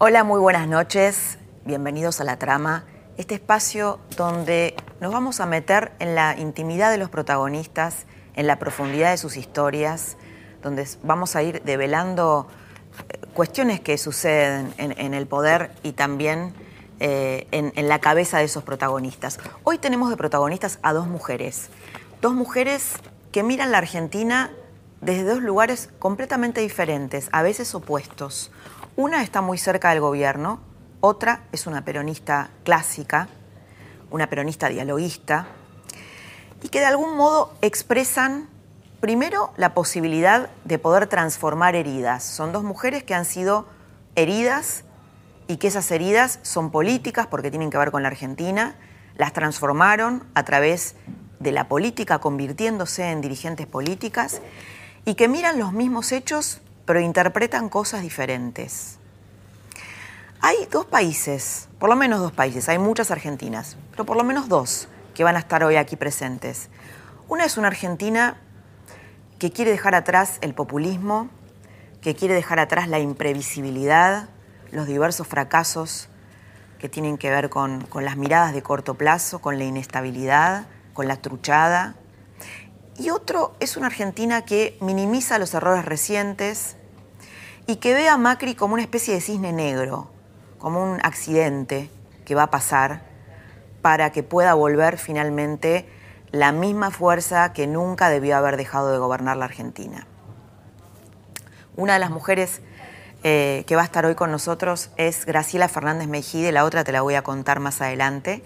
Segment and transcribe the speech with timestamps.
[0.00, 1.38] Hola, muy buenas noches.
[1.64, 2.84] Bienvenidos a La Trama,
[3.16, 8.60] este espacio donde nos vamos a meter en la intimidad de los protagonistas, en la
[8.60, 10.16] profundidad de sus historias,
[10.62, 12.46] donde vamos a ir develando
[13.08, 16.54] eh, cuestiones que suceden en, el poder y también
[17.00, 19.40] eh, en, en la cabeza de esos protagonistas.
[19.64, 21.70] Hoy tenemos de protagonistas a dos mujeres,
[22.20, 22.92] dos mujeres
[23.32, 24.52] que miran la Argentina
[25.00, 28.52] desde dos lugares completamente diferentes, a veces opuestos.
[28.98, 30.58] Una está muy cerca del gobierno,
[30.98, 33.28] otra es una peronista clásica,
[34.10, 35.46] una peronista dialoguista,
[36.64, 38.48] y que de algún modo expresan
[38.98, 42.24] primero la posibilidad de poder transformar heridas.
[42.24, 43.68] Son dos mujeres que han sido
[44.16, 44.82] heridas
[45.46, 48.74] y que esas heridas son políticas porque tienen que ver con la Argentina,
[49.16, 50.96] las transformaron a través
[51.38, 54.40] de la política convirtiéndose en dirigentes políticas
[55.04, 58.96] y que miran los mismos hechos pero interpretan cosas diferentes.
[60.40, 64.48] Hay dos países, por lo menos dos países, hay muchas argentinas, pero por lo menos
[64.48, 66.70] dos que van a estar hoy aquí presentes.
[67.28, 68.38] Una es una Argentina
[69.38, 71.28] que quiere dejar atrás el populismo,
[72.00, 74.30] que quiere dejar atrás la imprevisibilidad,
[74.72, 76.08] los diversos fracasos
[76.78, 80.64] que tienen que ver con, con, las miradas de corto plazo, con la inestabilidad,
[80.94, 81.96] con la truchada.
[82.98, 86.76] Y otro es una Argentina que minimiza los errores recientes,
[87.68, 90.10] y que ve a Macri como una especie de cisne negro,
[90.58, 91.90] como un accidente
[92.24, 93.02] que va a pasar
[93.82, 95.86] para que pueda volver finalmente
[96.32, 100.06] la misma fuerza que nunca debió haber dejado de gobernar la Argentina.
[101.76, 102.62] Una de las mujeres
[103.22, 106.92] eh, que va a estar hoy con nosotros es Graciela Fernández Mejide, la otra te
[106.92, 108.42] la voy a contar más adelante.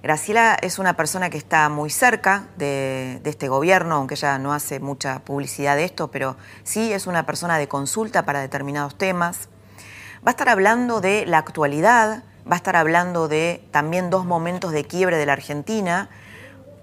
[0.00, 4.78] Graciela es una persona que está muy cerca de, este gobierno, aunque ella no hace
[4.78, 9.48] mucha publicidad de esto, pero sí es una persona de consulta para determinados temas.
[10.24, 14.70] Va a estar hablando de la actualidad, va a estar hablando de también dos momentos
[14.70, 16.10] de quiebre de la Argentina.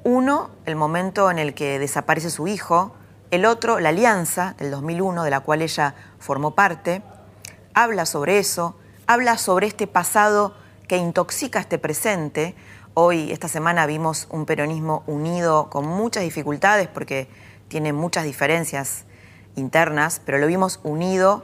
[0.03, 2.95] Uno, el momento en el que desaparece su hijo,
[3.31, 7.01] el otro, la alianza del 2001, de la cual ella formó parte.
[7.73, 8.77] Habla sobre eso,
[9.07, 10.53] habla sobre este pasado
[10.87, 12.55] que intoxica este presente,
[12.97, 17.27] Hoy, esta semana, vimos un peronismo unido con muchas dificultades porque
[17.67, 19.03] tiene muchas diferencias
[19.57, 21.43] internas, pero lo vimos unido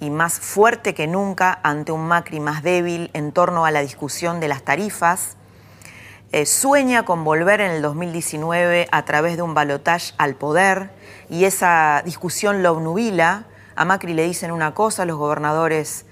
[0.00, 4.40] y más fuerte que nunca ante un Macri más débil en torno a la discusión
[4.40, 5.36] de las tarifas.
[6.32, 10.90] Eh, sueña con volver en el 2019 a través de un balotaje al poder
[11.28, 13.46] y esa discusión lo obnubila.
[13.76, 16.04] A Macri le dicen una cosa, los gobernadores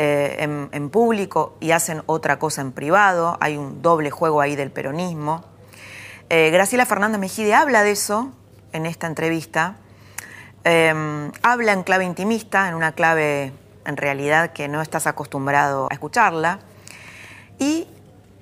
[0.00, 3.36] eh, en, público y hacen otra cosa en privado.
[3.40, 5.44] Hay un doble juego ahí del peronismo.
[6.30, 8.30] Eh, Graciela Fernández Mejide habla de eso
[8.72, 9.74] en esta entrevista.
[10.62, 13.52] Em, habla en clave intimista, en una clave
[13.84, 16.60] en realidad que no estás acostumbrado a escucharla.
[17.58, 17.88] Y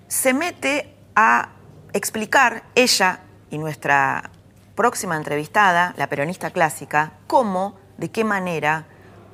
[0.09, 1.49] se mete a
[1.95, 4.31] explicar ella y nuestra
[4.75, 8.84] próxima entrevistada, la peronista clásica, cómo, de qué manera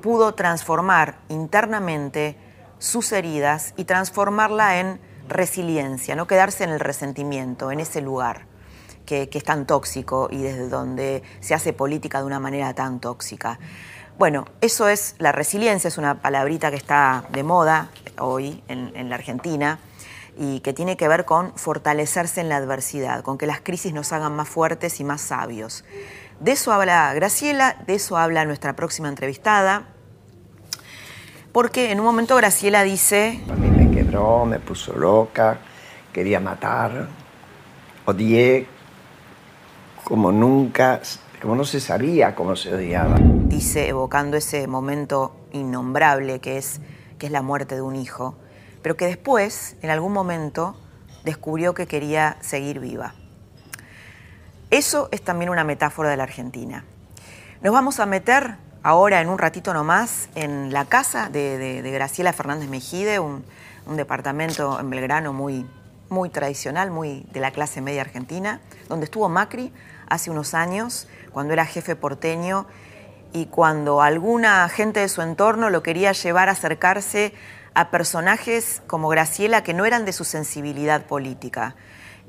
[0.03, 2.35] pudo transformar internamente
[2.77, 4.99] sus heridas y transformarla en
[5.29, 8.45] resiliencia, no quedarse en el resentimiento, en ese lugar
[9.05, 13.59] que, es tan tóxico y desde donde se hace política de una manera tan tóxica.
[14.19, 17.89] Bueno, eso es la resiliencia, es una palabrita que está de moda
[18.19, 19.79] hoy en, en la Argentina
[20.37, 24.11] y que tiene que ver con fortalecerse en la adversidad, con que las crisis nos
[24.11, 25.85] hagan más fuertes y más sabios.
[26.41, 29.92] De eso habla Graciela, de eso habla nuestra próxima entrevistada,
[31.53, 33.39] porque en un momento Graciela dice...
[33.49, 35.59] A mí me quebró, me puso loca,
[36.11, 37.07] quería matar,
[38.05, 38.67] odié
[40.03, 40.99] como nunca,
[41.41, 43.17] como no se sabía cómo se odiaba.
[43.19, 46.81] Dice, evocando ese momento innombrable que es,
[47.19, 48.35] que es la muerte de un hijo,
[48.81, 50.75] pero que después, en algún momento,
[51.23, 53.13] descubrió que quería seguir viva.
[54.71, 56.83] Eso es también una metáfora de la Argentina.
[57.61, 62.69] Nos vamos a meter ahora en un ratito nomás en la casa de, Graciela Fernández
[62.69, 63.43] Mejide, un,
[63.87, 65.65] departamento en Belgrano muy,
[66.09, 69.73] muy tradicional, muy de la clase media argentina, donde estuvo Macri
[70.07, 72.65] hace unos años, cuando era jefe porteño
[73.33, 77.33] y cuando alguna gente de su entorno lo quería llevar a acercarse
[77.73, 81.75] a personajes como Graciela que no eran de su sensibilidad política,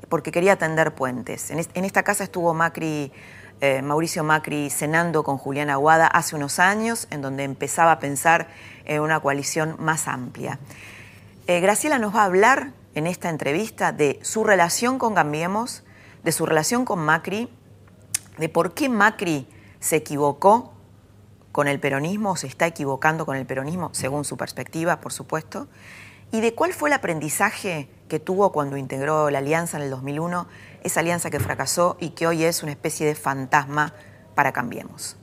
[0.09, 1.51] porque quería tender puentes.
[1.51, 3.13] En, esta casa estuvo Macri,
[3.61, 8.47] eh, Mauricio Macri cenando con Julián Aguada hace unos años, en donde empezaba a pensar
[8.85, 10.59] en una coalición más amplia.
[11.47, 15.83] Eh, Graciela nos va a hablar en esta entrevista de su relación con Gambiemos,
[16.23, 17.49] de su relación con Macri,
[18.37, 19.47] de por qué Macri
[19.79, 20.73] se equivocó
[21.51, 25.67] con el peronismo, se está equivocando con el peronismo, según su perspectiva, por supuesto,
[26.31, 30.47] y de cuál fue el aprendizaje que tuvo cuando integró la alianza en el 2001,
[30.85, 33.91] esa alianza que fracasó y que hoy es una especie de fantasma
[34.35, 35.17] para Cambiemos.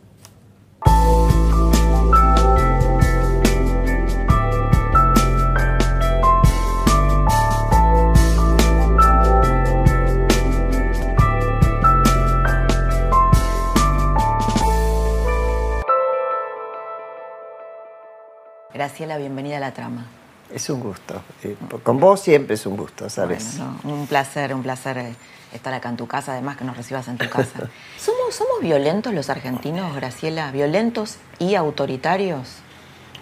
[18.75, 20.07] Graciela, bienvenida a la trama.
[20.53, 21.23] Es un gusto.
[21.45, 23.61] Eh, con vos siempre es un gusto, ¿sabes?
[23.85, 25.15] un placer, un placer eh,
[25.53, 27.69] estar acá en tu casa, además que nos recibas en tu casa.
[27.99, 30.51] ¿Somos, ¿Somos violentos los argentinos, Graciela?
[30.51, 32.57] ¿Violentos y autoritarios?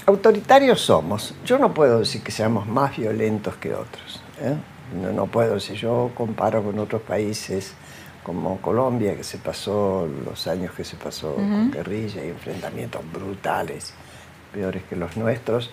[0.07, 1.35] Autoritarios somos.
[1.45, 4.23] Yo no puedo decir que seamos más violentos que otros.
[4.41, 4.55] ¿eh?
[5.01, 7.75] No, no, puedo, si yo comparo con otros países
[8.23, 13.95] como Colombia, que se pasó los años que se pasó con guerrilla y enfrentamientos brutales
[14.53, 15.71] peores que los nuestros.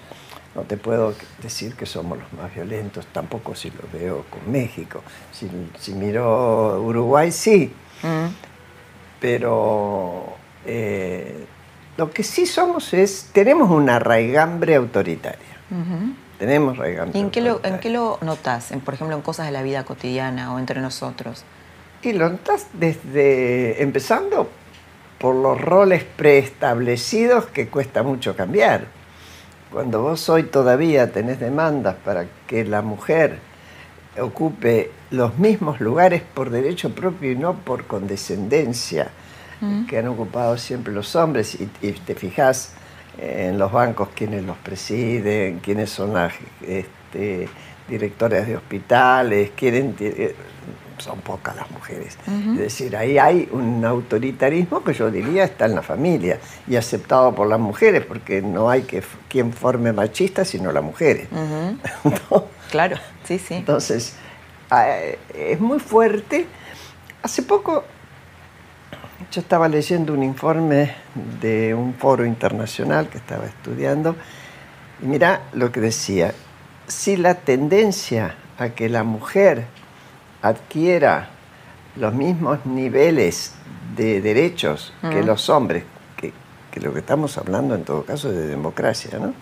[0.58, 5.04] No te puedo decir que somos los más violentos, tampoco si lo veo con México.
[5.32, 7.72] Si, miro Uruguay, sí.
[8.02, 8.26] Mm.
[9.20, 10.34] Pero
[10.66, 11.46] eh,
[11.96, 15.46] lo que sí somos es, tenemos una raigambre autoritaria.
[16.40, 18.72] Tenemos raigambre ¿Y en qué, lo, en qué lo notas?
[18.84, 21.44] por ejemplo, en cosas de la vida cotidiana o entre nosotros.
[22.02, 24.50] Y lo notas desde, empezando
[25.20, 28.97] por los roles preestablecidos que cuesta mucho cambiar.
[29.78, 33.38] Cuando vos hoy todavía tenés demandas para que la mujer
[34.20, 39.12] ocupe los mismos lugares por derecho propio y no por condescendencia
[39.62, 39.86] mm.
[39.86, 42.74] que han ocupado siempre los hombres, y, te fijas
[43.20, 46.34] en los bancos quienes los presiden, quiénes son las
[46.66, 47.48] este,
[47.88, 50.34] directoras de hospitales, quieren, eh,
[50.98, 52.18] son pocas las mujeres.
[52.28, 57.34] Es decir, ahí hay un autoritarismo que yo diría está en la familia y aceptado
[57.34, 61.28] por las mujeres, porque no hay que quien forme machista sino las mujeres.
[62.72, 63.54] Claro, sí, sí.
[63.54, 64.16] Entonces,
[64.70, 64.90] ah,
[65.34, 66.46] es muy fuerte.
[67.24, 67.86] Hace poco
[69.32, 70.94] yo estaba leyendo un informe
[71.42, 74.18] de un foro internacional que estaba estudiando
[75.02, 76.34] y mira lo que decía,
[76.88, 79.66] si la tendencia a que la mujer
[80.42, 81.30] adquiera
[81.96, 83.54] los mismos niveles
[83.96, 85.84] de derechos que los hombres,
[86.16, 86.34] que,
[86.80, 89.34] lo que estamos hablando en todo caso es de democracia, ¿no?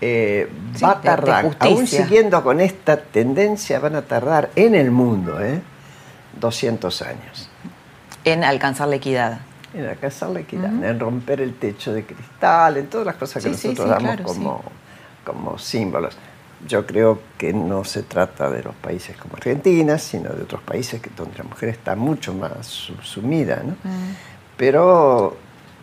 [0.00, 0.50] Eh,
[0.82, 5.60] va a tardar, aún siguiendo con esta tendencia, van a tardar en el mundo ¿eh?
[6.40, 7.48] 200 años.
[8.24, 9.40] En alcanzar la equidad.
[9.72, 13.50] En alcanzar la equidad, en romper el techo de cristal, en todas las cosas que
[13.50, 14.62] nosotros damos como,
[15.24, 16.16] como símbolos.
[16.66, 21.00] Yo creo que no se trata de los países como Argentina, sino de otros países
[21.00, 23.62] que, donde la mujer está mucho más sumida.
[23.64, 23.72] ¿no?
[23.82, 24.14] Mm.
[24.56, 25.36] Pero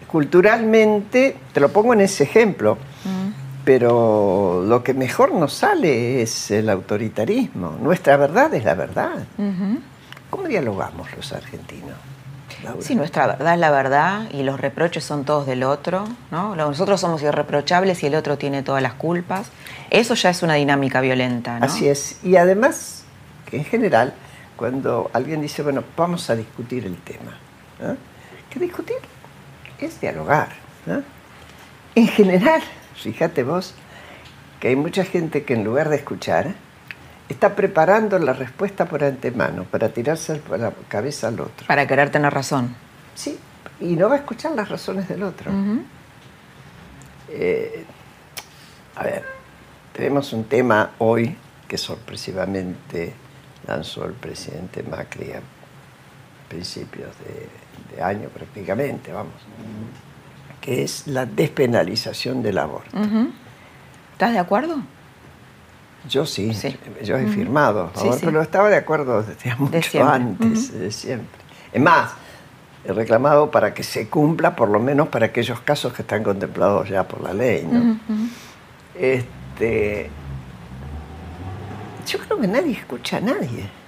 [0.07, 3.63] culturalmente, te lo pongo en ese ejemplo, mm.
[3.65, 7.77] pero lo que mejor nos sale es el autoritarismo.
[7.81, 9.25] Nuestra verdad es la verdad.
[10.29, 11.97] ¿Cómo dialogamos los argentinos?
[12.79, 16.55] Sí, nuestra verdad es la verdad y los reproches son todos del otro, ¿no?
[16.55, 19.49] Nosotros somos irreprochables y el otro tiene todas las culpas.
[19.89, 21.65] Eso ya es una dinámica violenta, ¿no?
[21.65, 22.19] Así es.
[22.23, 23.03] Y además,
[23.49, 24.13] que en general,
[24.55, 27.37] cuando alguien dice, bueno, vamos a discutir el tema,
[27.79, 27.95] ¿no?
[28.49, 28.97] que discutir
[29.79, 30.49] es dialogar.
[30.85, 31.01] ¿no?
[31.95, 32.61] En general,
[32.95, 33.73] fíjate vos,
[34.59, 36.55] que hay mucha gente que en lugar de escuchar,
[37.29, 41.67] está preparando la respuesta por antemano para tirarse la cabeza al otro.
[41.67, 42.75] Para querer tener razón.
[43.13, 43.37] Sí,
[43.79, 45.51] y no va a escuchar las razones del otro.
[47.29, 47.85] Eh,
[48.95, 49.23] a ver,
[49.93, 53.13] tenemos un tema hoy que sorpresivamente
[53.67, 55.41] lanzó el presidente Macri a
[56.49, 59.33] principios de, año prácticamente, vamos,
[60.61, 62.97] que es la despenalización del aborto.
[64.13, 64.81] ¿Estás de acuerdo?
[66.07, 66.51] Yo sí,
[67.03, 67.91] yo he firmado,
[68.21, 71.39] pero estaba de acuerdo desde mucho antes, de siempre.
[71.73, 72.13] Es más,
[72.85, 76.87] he reclamado para que se cumpla, por lo menos para aquellos casos que están contemplados
[76.89, 77.67] ya por la ley.
[77.69, 77.99] ¿no?
[78.95, 80.09] este,
[82.07, 83.78] Yo creo que nadie escucha a nadie.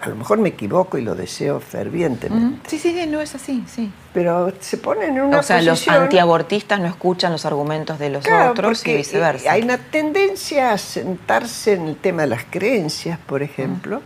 [0.00, 2.68] A lo mejor me equivoco y lo deseo fervientemente.
[2.68, 3.92] Sí, sí, no es así, sí.
[4.14, 8.24] Pero se ponen en una O sea, los antiabortistas no escuchan los argumentos de los
[8.26, 9.52] otros y viceversa.
[9.52, 14.02] Hay una tendencia a sentarse en el tema de las creencias, por ejemplo,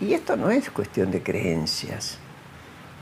[0.00, 2.18] y esto no es cuestión de creencias.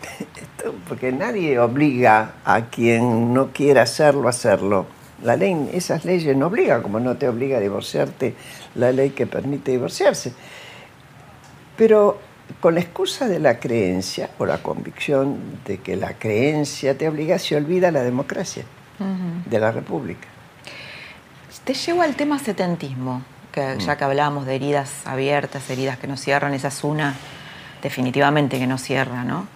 [0.88, 4.86] porque nadie obliga a quien no quiera hacerlo a hacerlo.
[5.22, 8.34] La ley, esas leyes no obligan, como no te obliga a divorciarte
[8.74, 10.32] la ley que permite divorciarse.
[11.80, 12.18] Pero
[12.60, 17.38] con la excusa de la creencia o la convicción de que la creencia te obliga,
[17.38, 18.64] se olvida la democracia
[19.46, 20.28] de la República.
[21.64, 26.18] Te llevo al tema setentismo, que ya que hablábamos de heridas abiertas, heridas que no
[26.18, 27.14] cierran, esa es una
[27.82, 29.46] definitivamente que no cierra, ¿no?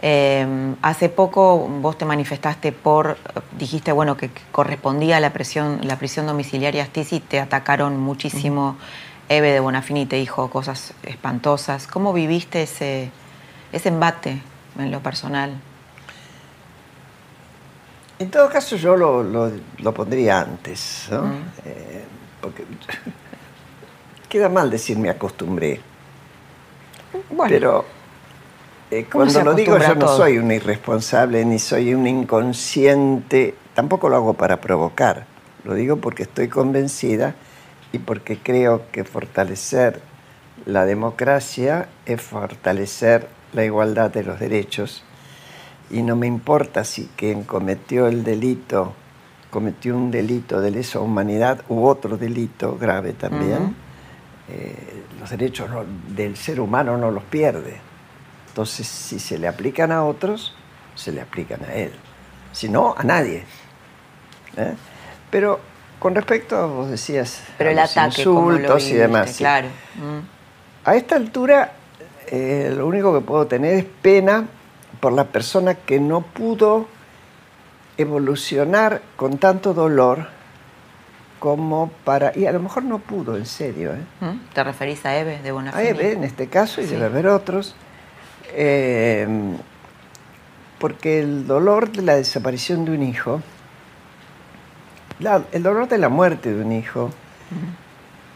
[0.00, 3.18] Em, hace poco vos te manifestaste por,
[3.58, 8.78] dijiste, bueno, que correspondía a la, presión, la prisión domiciliaria Astiz y te atacaron muchísimo.
[9.30, 11.86] Eve de Bonafini te dijo cosas espantosas.
[11.86, 13.12] ¿Cómo viviste ese,
[13.72, 14.42] ese embate
[14.76, 15.56] en lo personal?
[18.18, 21.32] En todo caso yo lo, pondría antes, ¿no?
[21.64, 22.04] Eh,
[22.40, 22.64] porque
[24.28, 25.80] queda mal decir me acostumbré.
[27.30, 27.48] Bueno.
[27.48, 27.84] Pero
[28.90, 34.16] eh, cuando lo digo yo no soy un irresponsable ni soy un inconsciente, tampoco lo
[34.16, 35.24] hago para provocar,
[35.62, 37.36] lo digo porque estoy convencida
[37.92, 40.00] y porque creo que fortalecer
[40.66, 45.02] la democracia es fortalecer la igualdad de los derechos
[45.90, 48.94] y no me importa si quien cometió el delito
[49.50, 53.74] cometió un delito de lesa humanidad u otro delito grave también,
[54.48, 55.68] eh, los derechos
[56.08, 57.90] del ser humano no los pierde
[58.50, 60.54] entonces, si se le aplican a otros,
[60.96, 61.92] se le aplican a él.
[62.52, 63.44] Si no, a nadie.
[64.56, 64.74] ¿eh?
[65.30, 65.60] Pero
[66.00, 69.36] con respecto a, vos decías, Pero el ataque, insultos y demás.
[69.36, 69.68] Claro.
[69.94, 70.88] Mm.
[70.88, 71.72] A esta altura,
[72.26, 74.46] eh, lo único que puedo tener es pena
[74.98, 76.88] por la persona que no pudo
[77.98, 80.28] evolucionar con tanto dolor
[81.38, 82.36] como para...
[82.36, 83.92] Y a lo mejor no pudo, en serio.
[83.92, 84.00] ¿eh?
[84.20, 84.54] ¿Mm?
[84.54, 85.86] ¿Te referís a Eve de Bonafini?
[85.86, 87.74] A Eve, en este caso, y debe haber otros.
[88.52, 89.26] Eh,
[90.78, 93.42] porque el dolor de la desaparición de un hijo,
[95.52, 97.10] el dolor de la muerte de un hijo,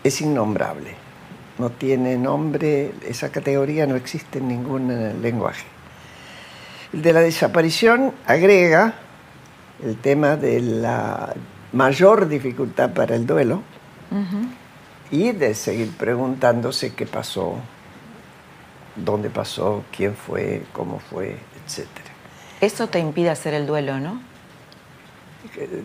[0.02, 0.94] es innombrable.
[1.58, 5.64] No tiene nombre, esa categoría no existe en ningún eh, lenguaje.
[6.92, 8.94] El de la desaparición agrega
[9.82, 11.32] el tema de la
[11.72, 13.62] mayor dificultad para el duelo
[15.10, 17.56] y de seguir preguntándose qué pasó
[18.96, 21.88] dónde pasó, quién fue, cómo fue, etc.
[22.60, 24.20] Eso te impide hacer el duelo, ¿no?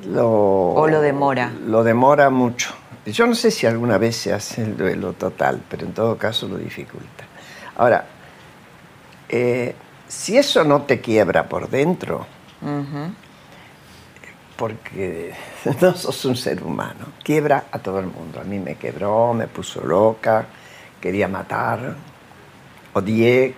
[0.08, 1.52] Lo, ¿O lo demora?
[1.66, 2.74] Lo demora mucho.
[3.06, 6.48] Yo no sé si alguna vez se hace el duelo total, pero en todo caso
[6.48, 7.26] lo dificulta.
[7.78, 8.06] Ahora,
[9.28, 9.76] eh,
[10.08, 12.26] si eso no te quiebra por dentro,
[14.58, 15.34] porque
[15.82, 18.42] no sos un ser humano, quiebra a todo el mundo.
[18.42, 20.46] A mí me quebró, me puso loca,
[21.00, 21.96] quería matar,
[22.94, 23.56] odié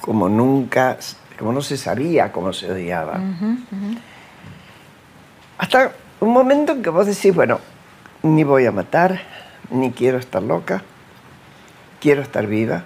[0.00, 0.96] como nunca,
[1.38, 3.20] como no se sabía cómo se odiaba.
[5.58, 7.60] Hasta un momento en que vos decís, bueno,
[8.22, 9.20] ni voy a matar,
[9.70, 10.82] ni quiero estar loca,
[12.00, 12.84] quiero estar viva,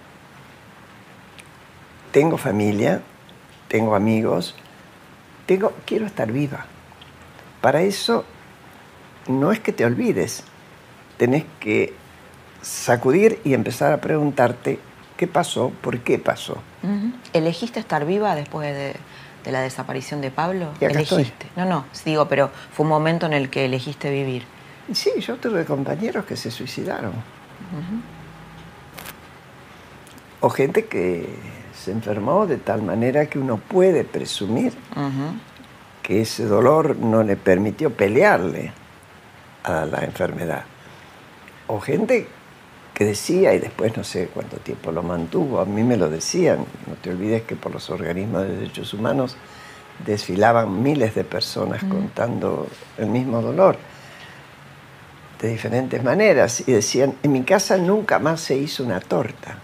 [2.11, 3.01] tengo familia,
[3.69, 4.57] tengo amigos,
[5.47, 6.67] tengo, quiero estar viva.
[7.61, 8.25] Para eso
[9.29, 10.45] no es que te olvides,
[11.19, 11.95] tenés que
[12.63, 14.79] sacudir y empezar a preguntarte
[15.23, 15.71] ¿Qué pasó?
[15.81, 16.61] ¿Por qué pasó?
[17.33, 18.95] ¿Elegiste estar viva después de,
[19.51, 20.69] la desaparición de Pablo?
[20.81, 21.47] Y ¿Elegiste?
[21.57, 24.45] No, no, digo, pero fue un momento en el que elegiste vivir.
[24.93, 27.13] Sí, yo tuve compañeros que se suicidaron.
[30.41, 31.29] O gente que
[31.75, 34.73] se enfermó de tal manera que uno puede presumir
[36.03, 38.73] que ese dolor no le permitió pelearle
[39.63, 40.65] a la enfermedad.
[41.69, 42.29] O gente
[43.03, 46.59] que decía, y después no sé cuánto tiempo lo mantuvo, a mí me lo decían,
[46.87, 49.37] no te olvides que por los organismos de derechos humanos
[50.07, 52.69] desfilaban miles de personas contando
[52.99, 53.77] el mismo dolor,
[55.41, 59.59] de diferentes maneras, y decían, en mi casa nunca más se hizo una torta.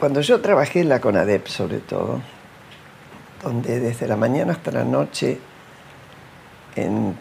[0.00, 2.22] Cuando yo trabajé en la CONADEP sobre todo,
[3.42, 5.38] donde desde la mañana hasta la noche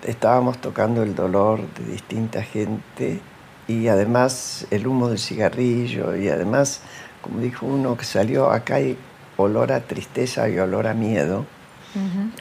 [0.05, 3.19] estábamos tocando el dolor de distinta gente
[3.67, 6.81] y además el humo del cigarrillo y además,
[7.21, 8.97] como dijo uno que salió, acá hay
[9.37, 11.45] olor a tristeza y olor a miedo.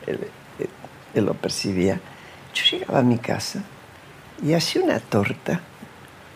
[0.07, 0.21] él,
[1.15, 1.99] lo percibía.
[2.55, 3.63] Yo llegaba a mi casa
[4.43, 5.61] y hacía una torta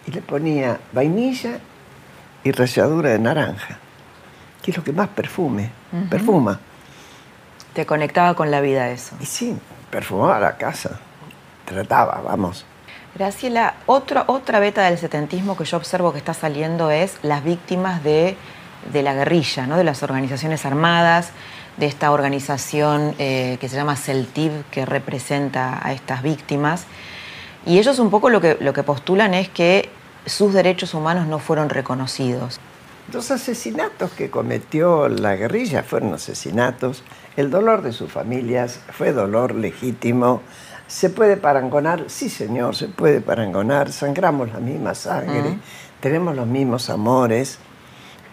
[0.06, 1.58] y le ponía vainilla
[2.42, 3.78] y ralladura de naranja,
[4.62, 5.70] que es lo que más perfume,
[6.08, 6.58] perfuma.
[7.74, 9.16] Te conectaba con la vida eso.
[9.20, 9.56] Y sí,
[9.90, 11.00] perfumaba la casa,
[11.64, 12.64] trataba, vamos.
[13.14, 14.24] Graciela, otra,
[14.60, 18.36] beta del setentismo que yo observo que está saliendo es las víctimas de,
[18.92, 19.76] la guerrilla, ¿no?
[19.76, 21.30] de las organizaciones armadas,
[21.76, 26.84] de esta organización eh, que se llama CELTIV, que representa a estas víctimas.
[27.66, 29.90] Y ellos un poco lo que, lo que postulan es que
[30.24, 32.60] sus derechos humanos no fueron reconocidos.
[33.12, 37.02] Los asesinatos que cometió la guerrilla fueron asesinatos.
[37.36, 40.42] El dolor de sus familias fue dolor legítimo.
[40.86, 42.04] ¿Se puede parangonar?
[42.06, 43.90] Sí, señor, se puede parangonar.
[43.90, 45.58] Sangramos la misma sangre,
[46.00, 47.58] tenemos los mismos amores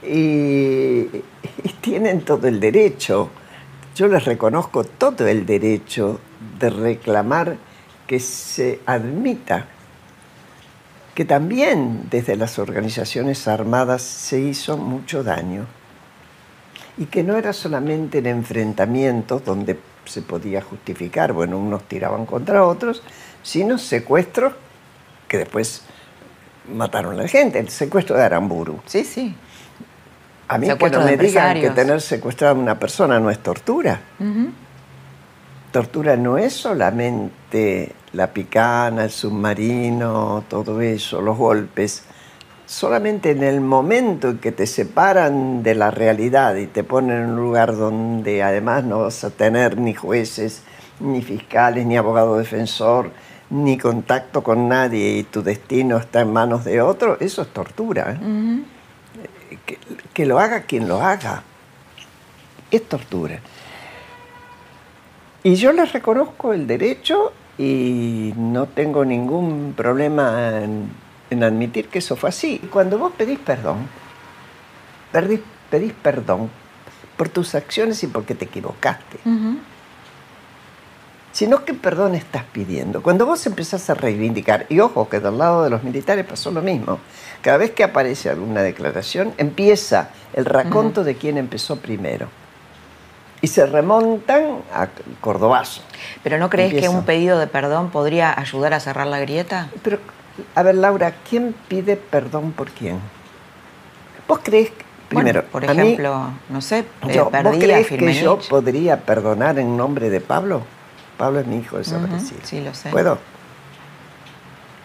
[0.03, 3.29] y, y tienen todo el derecho.
[3.96, 6.19] Yo les reconozco todo el derecho
[6.60, 7.57] de reclamar
[8.05, 9.65] que se admita
[11.17, 15.65] que también desde las organizaciones armadas se hizo mucho daño
[16.95, 22.63] y que no era solamente en enfrentamientos donde se podía justificar, bueno, unos tiraban contra
[22.63, 23.01] otros,
[23.41, 24.53] sino secuestros
[25.27, 25.81] que después
[26.71, 28.79] mataron a la gente, el secuestro de Aramburu.
[28.86, 29.33] Sí, sí.
[30.50, 34.01] A mí que no me digan que tener secuestrada a una persona no es tortura.
[35.77, 42.01] Tortura no es solamente la picana, el submarino, todo eso, los golpes.
[42.65, 47.29] Solamente en el momento en que te separan de la realidad y te ponen en
[47.29, 50.63] un lugar donde además no vas a tener ni jueces,
[51.00, 53.12] ni fiscales, ni abogado defensor,
[53.51, 58.17] ni contacto con nadie y tu destino está en manos de otro, eso es tortura.
[58.19, 58.63] ¿eh?
[60.15, 61.43] que lo haga quien lo haga.
[62.72, 63.39] Es tortura.
[65.47, 72.17] Y yo les reconozco el derecho y no tengo ningún problema en, admitir que eso
[72.17, 72.59] fue así.
[72.69, 73.87] Cuando vos pedís perdón,
[75.13, 76.49] pedís, perdón
[77.15, 79.19] por tus acciones y porque te equivocaste.
[81.31, 83.01] Sino que perdón estás pidiendo.
[83.01, 86.62] Cuando vos empezás a reivindicar, y ojo que del lado de los militares pasó lo
[86.62, 86.99] mismo,
[87.41, 92.27] cada vez que aparece alguna declaración empieza el raconto de quién empezó primero
[93.41, 94.88] y se remontan a
[95.21, 95.82] Cordobazo.
[96.23, 99.69] ¿Pero no crees que un pedido de perdón podría ayudar a cerrar la grieta?
[99.84, 100.00] Pero,
[100.56, 103.00] a ver, Laura, ¿quién pide perdón por quién?
[104.28, 108.97] ¿Vos crees que, primero, por ejemplo, no sé, eh, yo, ¿vos crees que yo podría
[109.02, 110.63] perdonar en nombre de Pablo?
[111.17, 112.41] Pablo es mi hijo desaparecido.
[112.43, 112.89] sí, lo sé.
[112.89, 113.17] ¿Puedo?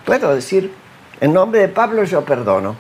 [0.07, 0.73] ¿Puedo decir,
[1.21, 2.77] en nombre de Pablo yo perdono?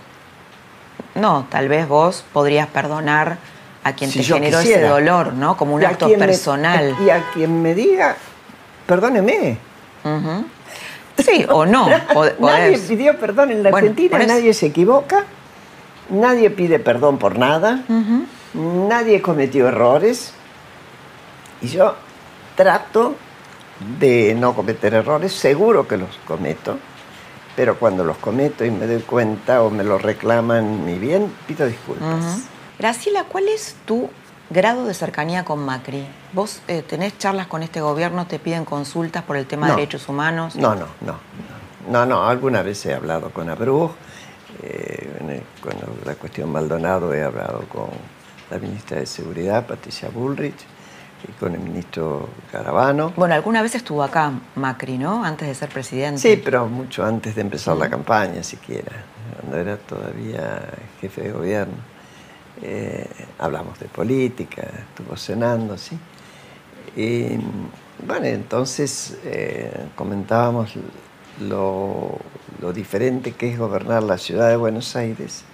[1.14, 3.38] No, tal vez vos podrías perdonar
[3.84, 5.56] a quien te generó ese dolor, ¿no?
[5.56, 6.96] Como un acto personal.
[7.04, 8.16] y a quien me diga,
[8.86, 9.58] perdóneme.
[11.18, 11.88] Sí, o no.
[12.38, 15.24] nadie pidió perdón en la Argentina, nadie se equivoca,
[16.10, 17.82] nadie pide perdón por nada,
[18.54, 20.32] nadie cometió errores.
[21.60, 21.94] Y yo
[22.56, 23.14] trato
[23.98, 26.78] de no cometer errores, seguro que los cometo,
[27.56, 31.66] pero cuando los cometo y me doy cuenta o me lo reclaman mi bien, pido
[31.66, 32.48] disculpas.
[32.78, 34.08] Graciela, ¿cuál es tu
[34.50, 36.06] grado de cercanía con Macri?
[36.32, 40.08] ¿Vos eh, tenés charlas con este gobierno, te piden consultas por el tema de derechos
[40.08, 40.56] humanos?
[40.56, 41.16] No, no, no.
[41.88, 43.90] No, no, alguna vez he hablado con Abruz,
[44.62, 45.72] eh, con
[46.04, 47.88] la cuestión Maldonado he hablado con
[48.50, 50.64] la ministra de Seguridad, Patricia Bullrich,
[51.28, 53.12] y con el ministro Caravano.
[53.16, 55.24] Bueno, alguna vez estuvo acá Macri, ¿no?
[55.24, 56.20] Antes de ser presidente.
[56.20, 58.92] Sí, pero mucho antes de empezar la campaña, siquiera,
[59.40, 60.62] cuando era todavía
[61.00, 61.74] jefe de gobierno.
[62.60, 63.06] Eh,
[63.38, 65.98] hablamos de política, estuvo cenando, ¿sí?
[66.94, 67.38] Y
[68.06, 70.74] bueno, entonces eh, comentábamos
[71.40, 72.18] lo,
[72.74, 75.44] diferente que es gobernar la ciudad de Buenos Aires,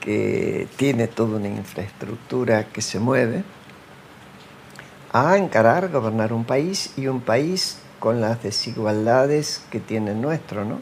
[0.00, 3.44] que tiene toda una infraestructura que se mueve,
[5.12, 10.80] a encarar gobernar un país y un país con las desigualdades que tiene nuestro, ¿no?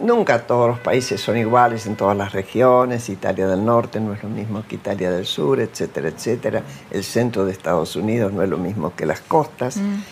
[0.00, 3.08] Nunca todos los países son iguales en todas las regiones.
[3.08, 6.62] Italia del Norte no es lo mismo que Italia del Sur, etcétera, etcétera.
[6.90, 9.76] El centro de Estados Unidos no es lo mismo que las costas.
[9.76, 10.02] Mm.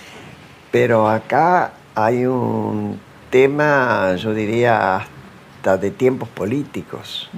[0.70, 7.30] Pero acá hay un tema, yo diría, hasta de tiempos políticos.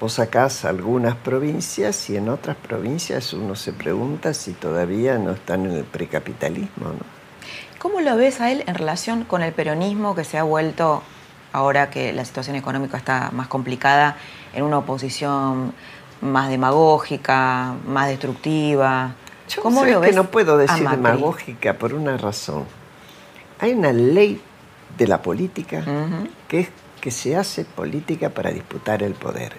[0.00, 5.66] Vos sacás algunas provincias y en otras provincias uno se pregunta si todavía no están
[5.66, 6.88] en el precapitalismo.
[6.88, 7.24] ¿no?
[7.78, 11.02] ¿Cómo lo ves a él en relación con el peronismo que se ha vuelto
[11.54, 14.16] ahora que la situación económica está más complicada,
[14.52, 15.72] en una oposición
[16.20, 19.14] más demagógica, más destructiva.
[19.62, 20.10] ¿Cómo lo ves?
[20.10, 22.64] Que no puedo decir demagógica por una razón.
[23.60, 24.40] hay una ley
[24.98, 25.84] de la política
[26.48, 26.68] que es
[27.00, 29.52] que se hace política para disputar el poder.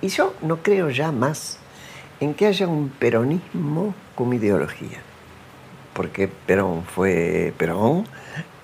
[0.00, 1.58] Y yo no creo ya más
[2.18, 5.02] en que haya un peronismo como ideología.
[5.92, 8.06] Porque Perón fue Perón,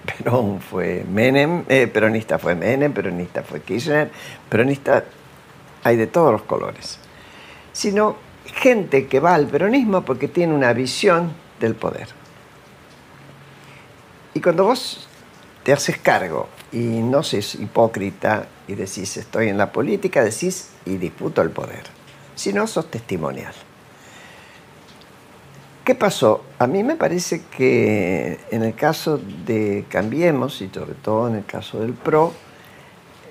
[0.04, 4.10] Perón fue Menem, eh, peronista fue Menem, peronista fue Kirchner,
[4.48, 5.04] peronista
[5.82, 6.98] hay de todos los colores.
[7.72, 12.08] Sino gente que va al peronismo porque tiene una visión del poder.
[14.34, 15.08] Y cuando vos
[15.62, 20.96] te haces cargo y no sos hipócrita y decís estoy en la política, decís y
[20.96, 21.84] disputo el poder.
[22.34, 23.54] Si no, sos testimonial.
[25.84, 26.42] ¿Qué pasó?
[26.58, 31.44] A mí me parece que en el caso de Cambiemos y sobre todo en el
[31.44, 32.32] caso del PRO,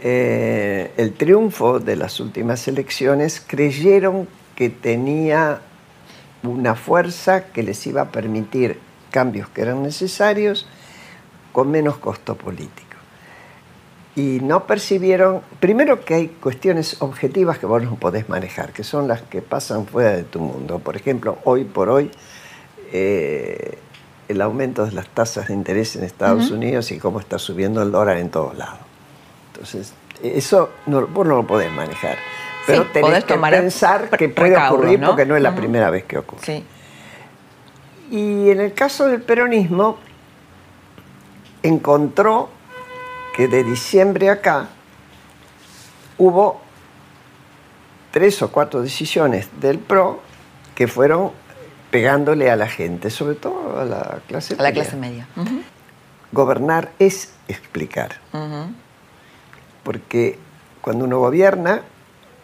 [0.04, 5.62] eh, el triunfo de las últimas elecciones creyeron que tenía
[6.44, 10.68] una fuerza que les iba a permitir cambios que eran necesarios
[11.54, 12.98] con menos costo político.
[14.16, 19.08] Y no percibieron, primero que hay cuestiones objetivas que vos no podés manejar, que son
[19.08, 20.78] las que pasan fuera de tu mundo.
[20.78, 22.12] Por ejemplo, hoy por hoy,
[22.96, 23.80] eh,
[24.28, 27.92] el aumento de las tasas de interés en Estados Unidos y cómo está subiendo el
[27.92, 28.80] dólar en todos lados.
[29.52, 32.18] Entonces, eso no, vos no lo podés manejar.
[32.68, 36.64] Pero tenés que pensar que puede ocurrir porque no es la primera vez que ocurre.
[38.12, 39.98] Y en el caso del peronismo,
[41.64, 42.50] encontró
[43.36, 44.70] que de diciembre acá
[46.20, 46.62] hubo
[48.12, 50.22] tres o cuatro decisiones del PRO
[50.76, 51.32] que fueron
[51.94, 54.66] pegándole a la gente, sobre todo a la clase media.
[54.66, 55.28] A la clase media.
[56.32, 58.16] Gobernar es explicar.
[59.84, 60.40] Porque
[60.82, 61.84] cuando uno gobierna,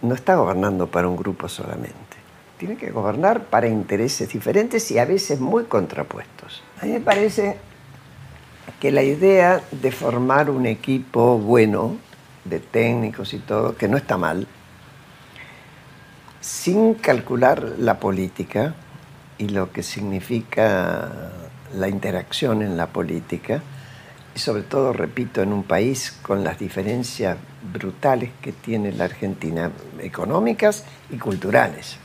[0.04, 1.98] no está gobernando para un grupo solamente.
[2.60, 6.62] Tiene que gobernar para intereses diferentes y a veces muy contrapuestos.
[6.80, 7.58] A mí me parece
[8.80, 11.98] que la idea de formar un equipo bueno,
[12.46, 14.46] de técnicos y todo, que no está mal,
[16.40, 18.76] sin calcular la política
[19.40, 21.10] y lo que significa
[21.74, 23.62] la interacción en la política,
[24.36, 27.38] y sobre todo, repito, en un país con las diferencias
[27.74, 31.98] brutales que tiene la Argentina, económicas y culturales,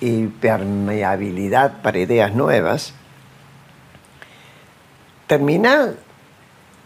[0.00, 2.94] y permeabilidad para ideas nuevas,
[5.26, 5.92] termina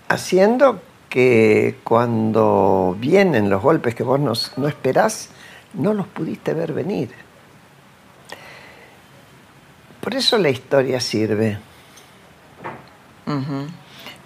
[0.08, 5.28] haciendo que cuando vienen los golpes que vos no, esperás,
[5.74, 7.10] no los pudiste ver venir.
[10.02, 11.58] Por eso la historia sirve.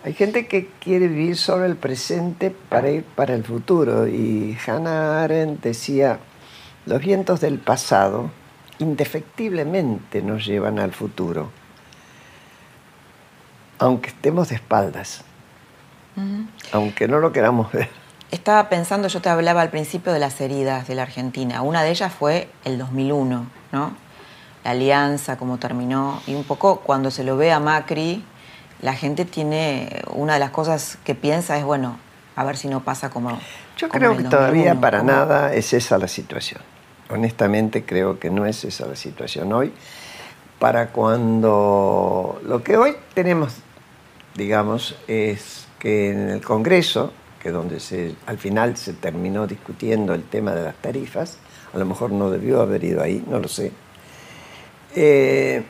[0.05, 4.09] Hay gente que quiere vivir solo el presente para ir para el futuro.
[4.09, 6.19] Y Hannah Arendt decía,
[6.87, 8.31] los vientos del pasado
[8.79, 11.51] indefectiblemente nos llevan al futuro
[13.79, 15.23] aunque estemos de espaldas,
[16.73, 17.89] aunque no lo queramos ver.
[18.31, 21.63] Estaba pensando, yo te hablaba al principio de las heridas de la Argentina.
[21.63, 24.06] Una de ellas fue el 2001, ¿no?
[24.67, 26.21] La alianza, cómo terminó.
[26.27, 28.25] Y un poco cuando se lo ve a Macri,
[28.83, 31.99] la gente tiene, una de las cosas que piensa es, bueno,
[32.35, 33.39] a ver si no pasa como...
[33.77, 36.61] Yo creo que todavía para nada es esa la situación.
[37.09, 39.73] Honestamente creo que no es esa la situación hoy.
[40.59, 43.63] Para cuando lo que hoy tenemos
[44.37, 50.25] digamos, es que en el Congreso, que donde se, al final se terminó discutiendo el
[50.25, 51.39] tema de las tarifas,
[51.73, 53.73] a lo mejor no debió haber ido ahí, no lo sé,
[54.97, 55.63] eh,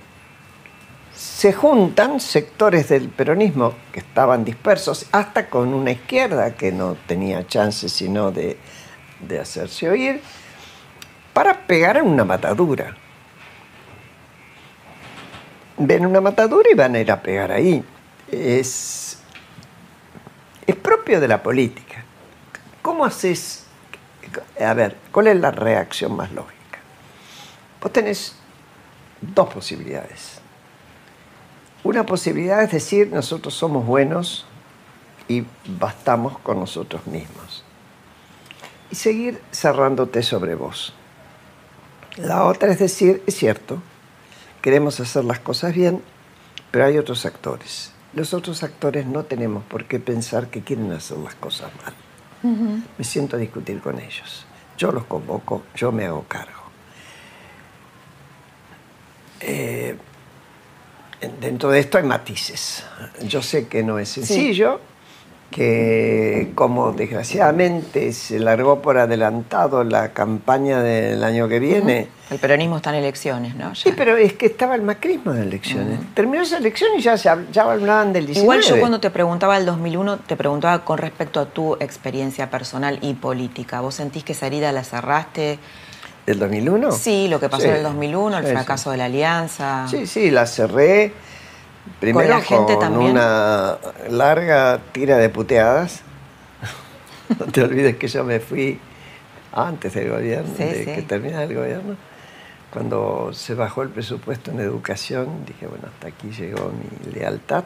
[1.14, 7.46] se juntan sectores del peronismo que estaban dispersos, hasta con una izquierda que no tenía
[7.46, 8.56] chance sino de,
[9.20, 10.22] de hacerse oír,
[11.34, 12.96] para pegar en una matadura.
[15.76, 17.84] Ven una matadura y van a ir a pegar ahí
[18.30, 19.18] es,
[20.66, 22.04] es propio de la política.
[22.82, 23.66] ¿Cómo haces?
[24.60, 26.78] A ver, ¿cuál es la reacción más lógica?
[27.80, 28.36] Vos tenés
[29.20, 30.40] dos posibilidades.
[31.84, 34.46] Una posibilidad es decir, nosotros somos buenos
[35.28, 35.44] y
[35.78, 37.64] bastamos con nosotros mismos.
[38.90, 40.94] Y seguir cerrándote sobre vos.
[42.16, 43.82] La otra es decir, es cierto,
[44.62, 46.02] queremos hacer las cosas bien,
[46.70, 47.92] pero hay otros actores.
[48.14, 51.94] Los otros actores no tenemos por qué pensar que quieren hacer las cosas mal.
[52.96, 54.46] Me siento a discutir con ellos.
[54.78, 56.55] Yo los convoco, yo me hago cargo.
[59.40, 59.96] Eh,
[61.40, 62.84] dentro de esto hay matices.
[63.26, 64.80] Yo sé que no es sencillo,
[65.50, 72.08] que como desgraciadamente se largó por adelantado la campaña del año que viene.
[72.28, 73.74] El peronismo está en elecciones, ¿no?
[73.74, 76.00] Sí, pero es que estaba el macrismo en elecciones.
[76.14, 78.42] Terminó esa elección y ya, se, ya hablaban del 19.
[78.42, 82.98] Igual yo cuando te preguntaba el 2001, te preguntaba con respecto a tu experiencia personal
[83.00, 83.80] y política.
[83.80, 85.60] ¿Vos sentís que esa herida la cerraste?
[86.26, 86.92] ¿Del 2001?
[86.92, 89.86] Sí, lo que pasó en el 2001, el fracaso de la alianza.
[89.88, 91.12] Sí, sí, la cerré
[92.00, 93.12] Primero con, la gente también?
[93.12, 93.78] una
[94.10, 96.00] larga tira de puteadas.
[97.38, 98.78] no te olvides que yo me fui
[99.52, 101.96] antes del gobierno, de que terminara el gobierno.
[102.72, 107.64] Cuando se bajó el presupuesto en educación, dije, bueno, hasta aquí llegó mi lealtad.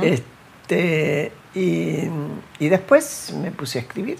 [0.00, 2.08] este, y,
[2.58, 4.18] y después me puse a escribir.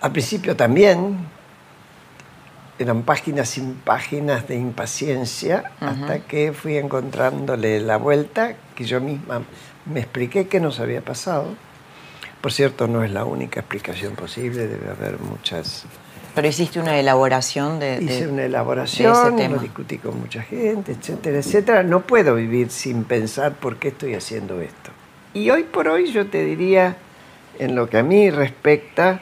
[0.00, 1.26] Al principio también,
[2.78, 9.42] eran páginas sin páginas de impaciencia hasta que fui encontrándole la vuelta, que yo misma
[9.86, 11.54] me expliqué qué nos había pasado.
[12.40, 15.84] Por cierto, no es la única explicación posible, debe haber muchas.
[16.34, 18.02] Pero hiciste una elaboración de.
[18.02, 21.82] Hice una elaboración, lo discutí con mucha gente, etcétera, etcétera.
[21.84, 24.90] No puedo vivir sin pensar por qué estoy haciendo esto.
[25.32, 26.96] Y hoy por hoy yo te diría,
[27.58, 29.20] en lo que a mí respecta,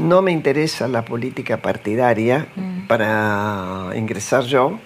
[0.00, 2.86] no me interesa la política partidaria mm.
[2.86, 4.78] para ingresar yo.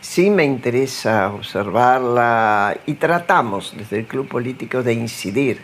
[0.00, 5.60] Sí me interesa observarla y tratamos desde el club político de incidir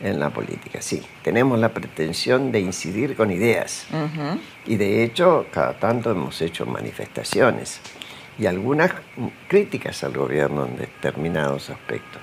[0.00, 0.80] en la política.
[0.80, 3.86] Sí, tenemos la pretensión de incidir con ideas.
[4.66, 7.80] Y de hecho, cada tanto hemos hecho manifestaciones
[8.38, 8.92] y algunas
[9.48, 12.22] críticas al gobierno en determinados aspectos.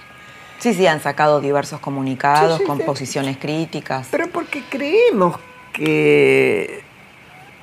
[0.60, 4.10] Sí, sí, han sacado diversos comunicados con posiciones críticas.
[4.12, 5.40] Pero porque creemos
[5.80, 6.84] que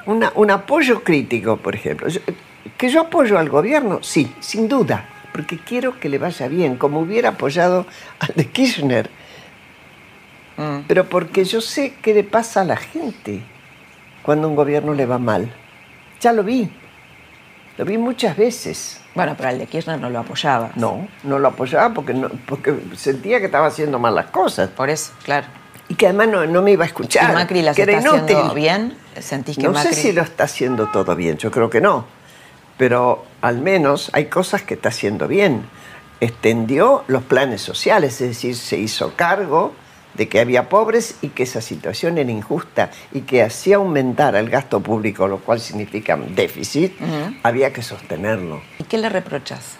[0.07, 2.09] un apoyo crítico, por ejemplo.
[2.79, 7.01] que yo apoyo al gobierno, sí, sin duda, porque quiero que le vaya bien, como
[7.01, 7.87] hubiera apoyado
[8.19, 9.11] al de Kirchner.
[10.57, 10.87] Mm.
[10.89, 13.43] Pero porque yo sé qué le pasa a la gente
[14.23, 15.53] cuando un gobierno le va mal.
[16.21, 16.71] Ya lo vi.
[17.77, 19.03] Lo vi muchas veces.
[19.15, 20.71] Bueno, pero al de Kirchner no lo apoyaba.
[20.77, 24.71] No, no lo apoyaba porque, no, porque sentía que estaba haciendo mal las cosas.
[24.71, 25.47] Por eso, claro
[25.89, 27.31] y que además no, me iba a escuchar.
[27.31, 28.97] ¿Y Macri las está haciendo bien?
[29.21, 32.05] ¿Sentís que no sé si lo está haciendo todo bien, yo creo que no.
[32.77, 35.65] Pero al menos hay cosas que está haciendo bien.
[36.21, 39.73] Extendió los planes sociales, es decir, se hizo cargo
[40.15, 44.49] de que había pobres y que esa situación era injusta y que hacía aumentar el
[44.49, 46.95] gasto público, lo cual significa déficit,
[47.43, 48.63] había que sostenerlo.
[48.79, 49.77] ¿Y qué le reprochas?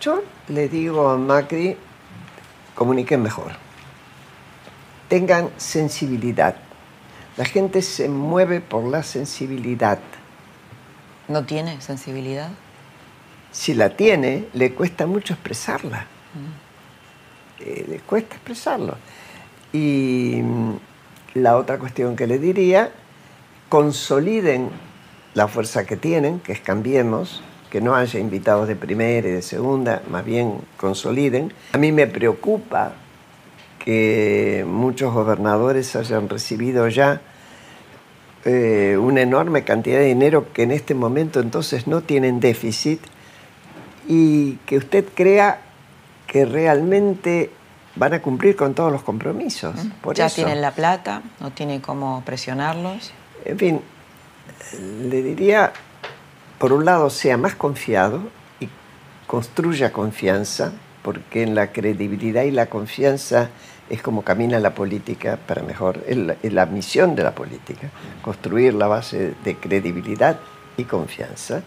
[0.00, 1.76] Yo le digo a Macri,
[2.74, 3.65] comuniquen mejor
[5.08, 6.56] tengan sensibilidad.
[7.36, 9.98] La gente se mueve por la sensibilidad.
[11.28, 12.50] ¿No tiene sensibilidad?
[13.52, 16.06] Si la tiene, le cuesta mucho expresarla.
[17.60, 18.96] Eh, le cuesta expresarlo.
[19.72, 20.72] Y mm,
[21.34, 22.90] la otra cuestión que le diría,
[23.68, 24.70] consoliden
[25.34, 29.42] la fuerza que tienen, que es Cambiemos, que no haya invitados de primera y de
[29.42, 31.52] segunda, más bien consoliden.
[31.72, 32.92] A mí me preocupa
[33.86, 37.20] que muchos gobernadores hayan recibido ya
[38.44, 43.00] eh, una enorme cantidad de dinero que en este momento entonces no tienen déficit
[44.08, 45.60] y que usted crea
[46.26, 47.52] que realmente
[47.94, 49.76] van a cumplir con todos los compromisos.
[50.14, 53.12] ya tienen la plata, no tiene cómo presionarlos.
[53.44, 53.80] En fin,
[55.08, 55.72] le diría,
[56.58, 58.20] por un lado, sea más confiado
[58.58, 58.68] y
[59.28, 60.72] construya confianza,
[61.02, 63.50] porque en la credibilidad y la confianza
[63.88, 67.90] es como camina la política para mejor, es la, misión de la política,
[68.22, 70.38] construir la base de credibilidad
[70.76, 71.62] y confianza,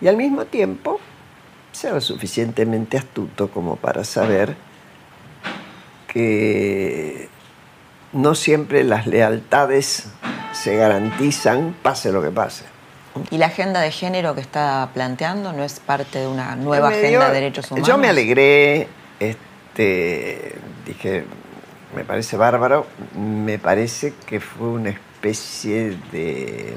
[0.00, 1.00] y al mismo tiempo
[1.72, 4.56] ser lo suficientemente astuto como para saber
[6.06, 7.28] que
[8.12, 10.08] no siempre las lealtades
[10.52, 12.64] se garantizan, pase lo que pase.
[13.30, 17.28] ¿Y la agenda de género que está planteando no es parte de una nueva agenda
[17.28, 17.88] de derechos humanos?
[17.88, 18.88] Yo me alegré,
[19.78, 21.24] este, dije,
[21.94, 22.86] me parece bárbaro,
[23.16, 26.74] me parece que fue una especie de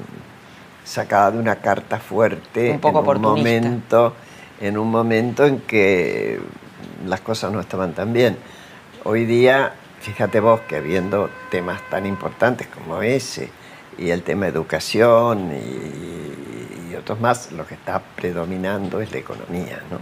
[0.83, 4.13] sacada de una carta fuerte un poco en un momento
[4.59, 6.39] en un momento en que
[7.07, 8.37] las cosas no estaban tan bien.
[9.03, 13.49] Hoy día, fíjate vos que habiendo temas tan importantes como ese
[13.97, 19.97] y el tema educación y, otros más, lo que está predominando es la economía, ¿no?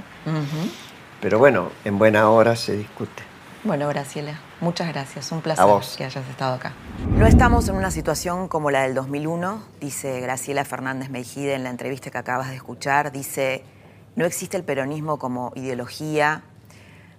[1.21, 3.23] Pero bueno, en buena hora se discute.
[3.63, 5.31] Bueno, Graciela, muchas gracias.
[5.31, 5.65] Un placer
[5.97, 6.73] que hayas estado acá.
[7.09, 11.69] No estamos en una situación como la del 2001, dice Graciela Fernández Mejide en la
[11.69, 13.11] entrevista que acabas de escuchar.
[13.11, 13.63] Dice,
[14.15, 16.43] no existe el peronismo como ideología,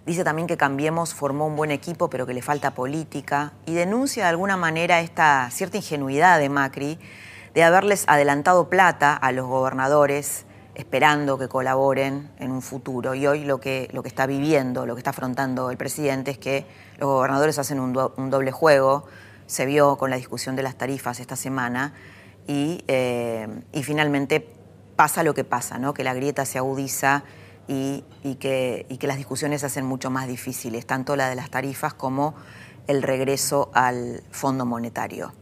[0.06, 3.52] Dice también que Cambiemos formó un buen equipo, pero que le falta política.
[3.66, 6.98] Y denuncia de alguna manera esta cierta ingenuidad de Macri
[7.54, 13.14] de haberles adelantado plata a los gobernadores esperando que colaboren en un futuro.
[13.14, 16.38] Y hoy lo que, lo que está viviendo, lo que está afrontando el presidente es
[16.38, 16.66] que
[16.98, 19.06] los gobernadores hacen un, doble juego.
[19.46, 21.94] Se vio con la discusión de las tarifas esta semana
[22.46, 24.46] y, eh, y finalmente
[24.96, 25.94] pasa lo que pasa, ¿no?
[25.94, 27.24] que la grieta se agudiza
[27.66, 28.04] y,
[28.40, 31.94] que, y que las discusiones se hacen mucho más difíciles, tanto la de las tarifas
[31.94, 32.34] como
[32.88, 35.32] el regreso al Fondo Monetario.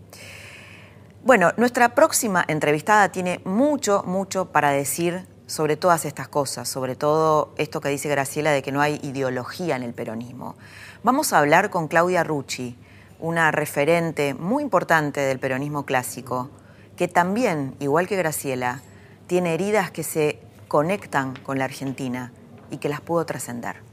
[1.24, 7.52] Bueno, nuestra próxima entrevistada tiene mucho, mucho para decir sobre todas estas cosas, sobre todo
[7.58, 10.54] esto que dice Graciela de que no hay ideología en el peronismo.
[11.02, 12.78] Vamos a hablar con Claudia Rucci,
[13.18, 16.50] una referente muy importante del peronismo clásico,
[16.96, 18.80] que también, igual que Graciela,
[19.26, 22.32] tiene heridas que se conectan con la Argentina
[22.70, 23.87] y que las pudo trascender.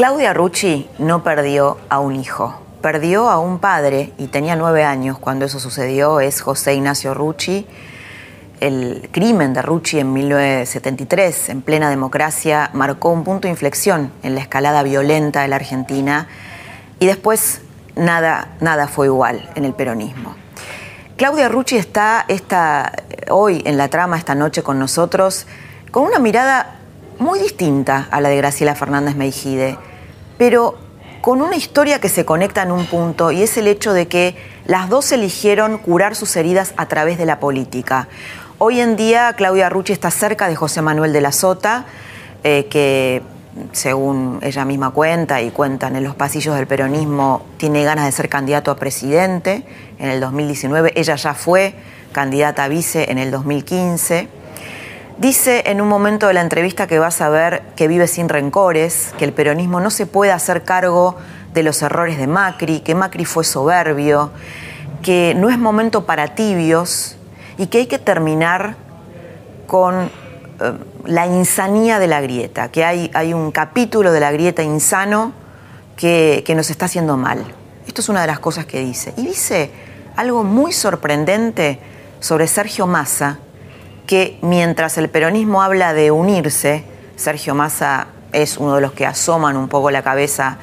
[0.00, 5.18] Claudia Rucci no perdió a un hijo, perdió a un padre y tenía nueve años
[5.18, 7.66] cuando eso sucedió, es José Ignacio Rucci.
[8.60, 14.34] El crimen de Rucci en 1973, en plena democracia, marcó un punto de inflexión en
[14.34, 16.28] la escalada violenta de la Argentina
[16.98, 17.60] y después
[17.94, 20.34] nada, nada fue igual en el peronismo.
[21.18, 22.90] Claudia Rucci está esta,
[23.28, 25.46] hoy en la trama, esta noche con nosotros,
[25.90, 26.78] con una mirada
[27.18, 29.76] muy distinta a la de Graciela Fernández Meijide
[30.40, 30.74] pero
[31.20, 34.34] con una historia que se conecta en un punto y es el hecho de que
[34.64, 38.08] las dos eligieron curar sus heridas a través de la política.
[38.56, 41.84] Hoy en día Claudia Rucci está cerca de José Manuel de la Sota,
[42.42, 43.20] eh, que
[43.72, 48.30] según ella misma cuenta y cuentan en los pasillos del peronismo, tiene ganas de ser
[48.30, 49.66] candidato a presidente
[49.98, 50.94] en el 2019.
[50.96, 51.74] Ella ya fue
[52.12, 54.39] candidata a vice en el 2015.
[55.20, 59.12] Dice en un momento de la entrevista que vas a ver que vive sin rencores,
[59.18, 61.14] que el peronismo no se puede hacer cargo
[61.52, 64.30] de los errores de Macri, que Macri fue soberbio,
[65.02, 67.16] que no es momento para tibios
[67.58, 68.76] y que hay que terminar
[69.66, 70.10] con eh,
[71.04, 75.34] la insanía de la grieta, que hay, hay, un capítulo de la grieta insano
[75.96, 77.44] que, que nos está haciendo mal.
[77.86, 79.12] Esto es una de las cosas que dice.
[79.18, 79.70] Y dice
[80.16, 81.78] algo muy sorprendente
[82.20, 83.38] sobre Sergio Massa,
[84.10, 86.82] que mientras el peronismo habla de unirse,
[87.14, 90.58] Sergio Massa es uno de los que asoman un poco la cabeza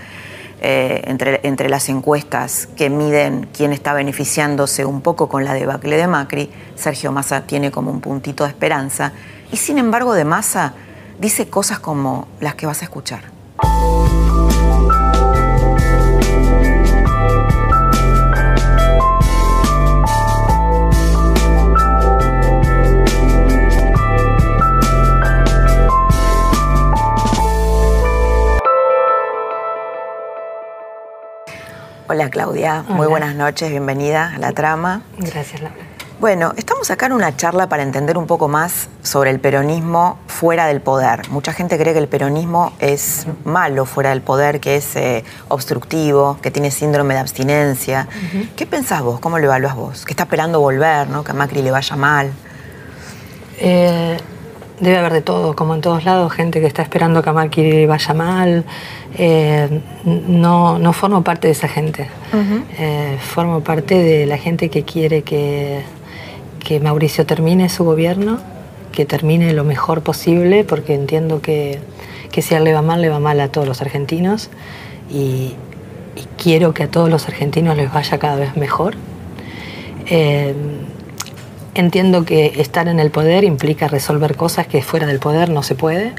[0.59, 5.95] eh, entre, entre, las encuestas que miden quién está beneficiándose un poco con la debacle
[5.95, 9.13] de Macri, Sergio Massa tiene como un puntito de esperanza.
[9.49, 10.73] Y sin embargo de Massa
[11.17, 13.36] dice cosas como las que vas a escuchar.
[32.09, 35.01] Hola Claudia, muy buenas noches, bienvenida a la trama.
[35.17, 35.75] Gracias Laura.
[36.21, 40.67] Bueno, estamos acá en una charla para entender un poco más sobre el peronismo fuera
[40.67, 41.27] del poder.
[41.29, 46.37] Mucha gente cree que el peronismo es malo fuera del poder, que es eh, obstructivo,
[46.41, 48.07] que tiene síndrome de abstinencia.
[48.55, 49.19] ¿Qué pensás vos?
[49.19, 50.05] ¿Cómo lo evalúas vos?
[50.05, 51.25] Que está esperando volver, ¿no?
[51.25, 52.31] que a Macri le vaya mal.
[53.57, 54.17] Eh,
[54.79, 57.33] debe haber de todo, como en todos lados, gente que está esperando que a
[57.87, 58.63] vaya mal.
[59.17, 62.07] Eh, no, no formo parte de esa gente.
[62.77, 65.81] Eh, formo parte de la gente que quiere que,
[66.63, 68.39] que Mauricio termine su gobierno,
[68.91, 71.79] que termine lo mejor posible, porque entiendo que,
[72.31, 74.49] que si a él le va mal, le va mal a todos los argentinos.
[75.09, 75.55] Y,
[76.35, 78.95] quiero que a todos los argentinos les vaya cada vez mejor.
[80.07, 80.55] Eh,
[81.77, 85.75] Entiendo que estar en el poder implica resolver cosas que fuera del poder no se
[85.75, 86.11] puede,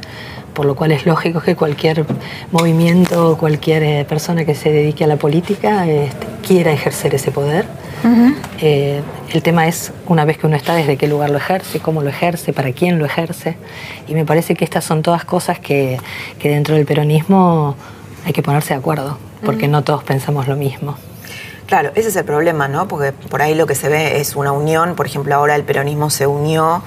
[0.55, 2.07] por lo cual es lógico que cualquier
[2.53, 7.67] movimiento, cualquier eh, persona que se dedique a la política este, quiera ejercer ese poder.
[8.61, 12.03] Eh, el tema es, una vez que uno está, desde qué lugar lo ejerce, cómo
[12.03, 13.57] lo ejerce, para quién lo ejerce.
[14.07, 15.99] Y me parece que estas son todas cosas que,
[16.41, 17.75] dentro del peronismo
[18.25, 20.97] hay que ponerse de acuerdo, porque no todos pensamos lo mismo.
[21.69, 22.89] Claro, ese es el problema, ¿no?
[22.89, 26.09] Porque por ahí lo que se ve es una unión, por ejemplo, ahora el peronismo
[26.09, 26.83] se unió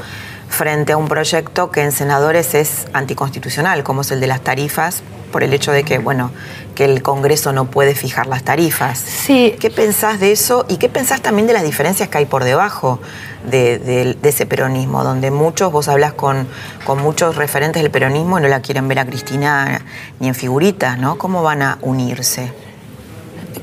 [0.49, 5.03] frente a un proyecto que en senadores es anticonstitucional, como es el de las tarifas,
[5.31, 6.31] por el hecho de que, bueno,
[6.73, 8.97] que el Congreso no puede fijar las tarifas.
[8.97, 9.55] Sí.
[9.59, 10.65] ¿Qué pensás de eso?
[10.67, 12.99] Y qué pensás también de las diferencias que hay por debajo
[13.45, 16.47] de, ese peronismo, donde muchos, vos hablas con,
[16.85, 19.85] con muchos referentes del peronismo y no la quieren ver a Cristina
[20.19, 21.19] ni en figuritas, ¿no?
[21.19, 22.51] ¿Cómo van a unirse?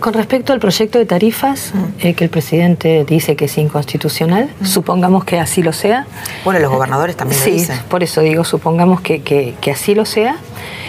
[0.01, 5.25] Con respecto al proyecto de tarifas, eh, que el presidente dice que es inconstitucional, supongamos
[5.25, 6.07] que así lo sea.
[6.45, 7.79] Bueno, los gobernadores también sí, lo dicen.
[7.89, 10.37] por eso digo, supongamos que, que, así lo sea.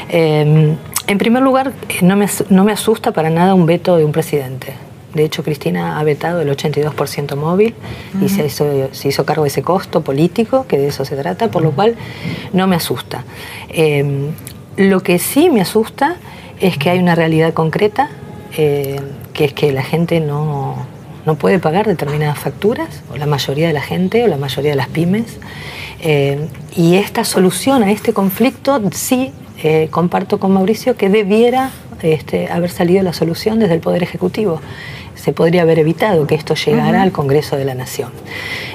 [0.09, 0.75] Eh,
[1.07, 4.73] en primer lugar, no me, no me asusta para nada un veto de un presidente.
[5.13, 7.73] De hecho, Cristina ha vetado el 82% móvil
[8.23, 11.49] y se hizo, se hizo, cargo de ese costo político, que de eso se trata,
[11.49, 11.95] por lo cual
[12.53, 13.23] no me asusta.
[13.69, 14.29] Eh,
[14.77, 16.17] lo que sí me asusta
[16.59, 18.11] es que hay una realidad concreta,
[18.57, 18.99] eh,
[19.33, 20.75] que es que la gente no,
[21.25, 24.77] no, puede pagar determinadas facturas, o la mayoría de la gente, o la mayoría de
[24.77, 25.37] las pymes.
[26.01, 29.33] Eh, y esta solución a este conflicto sí
[29.91, 31.71] comparto con Mauricio que debiera
[32.01, 34.61] este, haber salido la solución desde el Poder Ejecutivo
[35.19, 38.11] se podría haber evitado que esto llegara al Congreso de la Nación.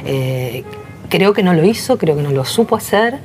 [0.05, 0.63] Eh,
[1.09, 3.19] creo que no lo hizo, creo que no lo supo hacer.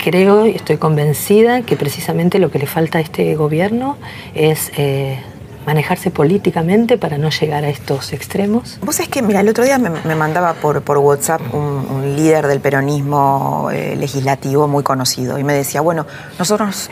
[0.00, 3.96] Eh, creo y estoy convencida que precisamente lo que le falta a este gobierno
[4.34, 5.22] es eh,
[5.66, 8.78] manejarse políticamente para no llegar a estos extremos.
[8.82, 12.60] Vos es que, mira, el otro día me, mandaba por, por WhatsApp un, líder del
[12.60, 16.06] peronismo legislativo muy conocido y me decía, bueno,
[16.38, 16.90] nosotros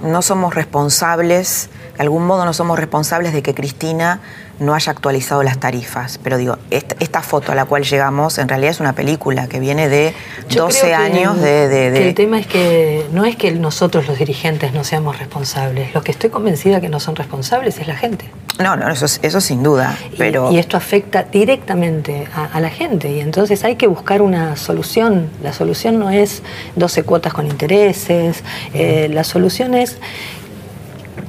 [0.00, 4.20] no somos responsables de algún modo no somos responsables de que Cristina
[4.60, 6.18] no haya actualizado las tarifas.
[6.22, 9.88] Pero digo, esta, foto a la cual llegamos en realidad es una película que viene
[9.88, 10.14] de
[10.54, 15.18] 12 años de, el tema es que no es que nosotros los dirigentes no seamos
[15.18, 15.92] responsables.
[15.94, 18.30] Lo que estoy convencida que no son responsables es la gente.
[18.58, 19.96] No, no, eso, eso sin duda.
[20.16, 20.50] Pero...
[20.50, 23.10] Y, esto afecta directamente a, la gente.
[23.12, 25.30] Y entonces hay que buscar una solución.
[25.42, 26.42] La solución no es
[26.76, 28.42] 12 cuotas con intereses.
[28.74, 29.98] Eh, la solución es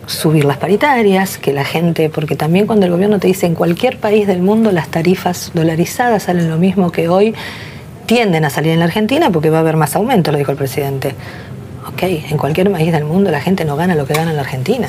[0.10, 3.98] subir las paritarias, que la gente, porque también cuando el gobierno te dice en cualquier
[3.98, 7.36] país del mundo las tarifas dolarizadas salen lo mismo que hoy,
[8.06, 10.58] tienden a salir en la Argentina porque va a haber más aumento, lo dijo el
[10.58, 11.14] presidente.
[11.88, 14.42] Ok, en cualquier país del mundo la gente no gana lo que gana en la
[14.42, 14.88] Argentina.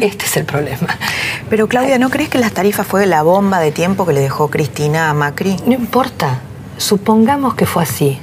[0.00, 0.88] Este es el problema.
[1.48, 4.48] Pero Claudia, ¿no crees que las tarifas fue la bomba de tiempo que le dejó
[4.48, 5.56] Cristina a Macri?
[5.66, 6.40] No importa.
[6.76, 8.18] Supongamos que fue así.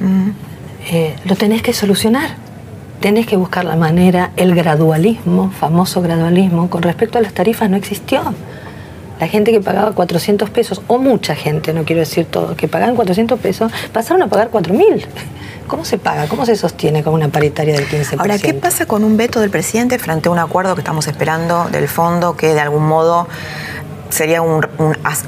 [0.89, 2.46] Eh, lo tenés que solucionar
[3.07, 7.77] tenés que buscar la manera, el gradualismo, famoso gradualismo, con respecto a las tarifas no
[7.77, 8.21] existió.
[9.17, 12.97] La gente que pagaba 400 pesos, o mucha gente, no quiero decir todo, que pagaban
[12.97, 15.05] 400 pesos, pasaron a pagar 4.000.
[15.67, 16.27] ¿Cómo se paga?
[16.27, 18.19] ¿Cómo se sostiene con una paritaria del 15%?
[18.19, 21.69] Ahora, ¿qué pasa con un veto del presidente frente a un acuerdo que estamos esperando
[21.69, 23.29] del fondo que de algún modo
[24.09, 24.65] sería un,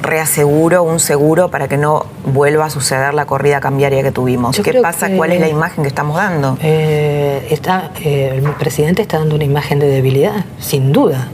[0.02, 4.60] reaseguro, un seguro para que no vuelva a suceder la corrida cambiaria que tuvimos.
[4.60, 5.10] ¿Qué pasa?
[5.16, 6.58] ¿Cuál es la imagen que estamos dando?
[6.62, 11.28] Eh, está, eh, el presidente está dando una imagen de debilidad, sin duda.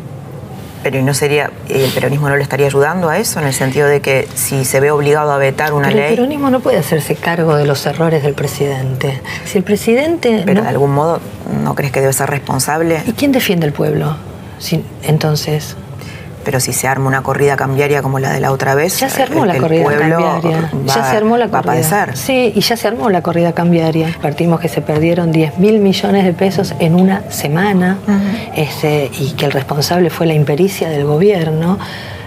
[0.83, 4.01] Pero no sería, el peronismo no le estaría ayudando a eso, en el sentido de
[4.01, 5.99] que si se ve obligado a vetar una ley.
[5.99, 9.19] El peronismo no puede hacerse cargo de los errores del presidente.
[9.45, 10.43] Si el presidente.
[10.45, 11.21] Pero de algún modo,
[11.63, 13.01] ¿no crees que debe ser responsable?
[13.07, 14.15] ¿Y quién defiende al pueblo?
[15.03, 15.75] entonces,
[16.45, 19.23] pero si se arma una corrida cambiaria como la de la otra vez, ya se
[19.23, 20.71] armó la corrida cambiaria.
[20.85, 21.73] ya se armó la corrida.
[22.15, 24.15] Sí, y ya se armó la corrida cambiaria.
[24.21, 27.97] Partimos que se perdieron 10 mil millones de pesos en una semana
[28.55, 31.79] este, y que el responsable fue la impericia del gobierno.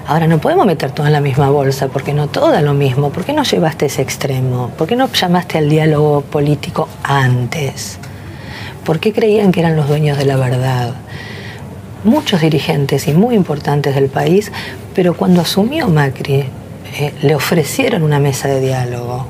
[0.08, 3.10] Ahora no podemos meter todo en la misma bolsa, porque no todo es lo mismo.
[3.10, 4.70] ¿Por qué no llevaste ese extremo?
[4.76, 7.98] ¿Por qué no llamaste al diálogo político antes?
[8.84, 10.94] ¿Por qué creían que eran los dueños de la verdad?
[12.04, 14.52] Muchos dirigentes y muy importantes del país,
[14.94, 16.44] pero cuando asumió Macri,
[16.94, 19.26] eh, le ofrecieron una mesa de diálogo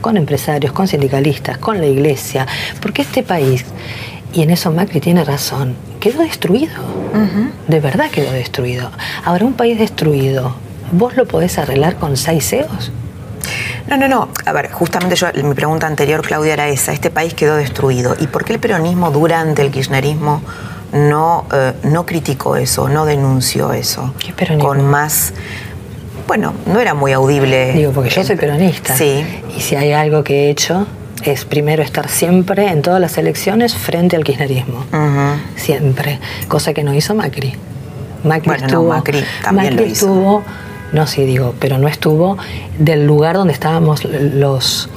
[0.00, 2.46] con empresarios, con sindicalistas, con la iglesia,
[2.80, 3.64] porque este país,
[4.32, 6.72] y en eso Macri tiene razón, quedó destruido,
[7.68, 8.90] de verdad quedó destruido.
[9.24, 10.54] Ahora, un país destruido,
[10.92, 12.90] ¿vos lo podés arreglar con seis CEOs?
[13.86, 14.28] No, no, no.
[14.46, 16.92] A ver, justamente yo, mi pregunta anterior, Claudia, era esa.
[16.92, 18.16] Este país quedó destruido.
[18.18, 20.40] ¿Y por qué el peronismo durante el kirchnerismo
[20.94, 24.14] no, eh, no criticó eso, no denunció eso.
[24.18, 25.34] ¿Qué con más.
[26.26, 27.72] Bueno, no era muy audible.
[27.72, 28.96] Digo, porque yo soy peronista.
[28.96, 29.24] Sí.
[29.56, 30.86] Y si hay algo que he hecho
[31.22, 34.84] es primero estar siempre en todas las elecciones frente al kirchnerismo.
[35.56, 36.20] Siempre.
[36.48, 37.54] Cosa que no hizo Macri.
[38.22, 40.06] Macri estuvo, Macri también lo hizo.
[40.06, 40.42] estuvo,
[40.92, 42.38] no sí digo, pero no estuvo
[42.78, 44.88] del lugar donde estábamos los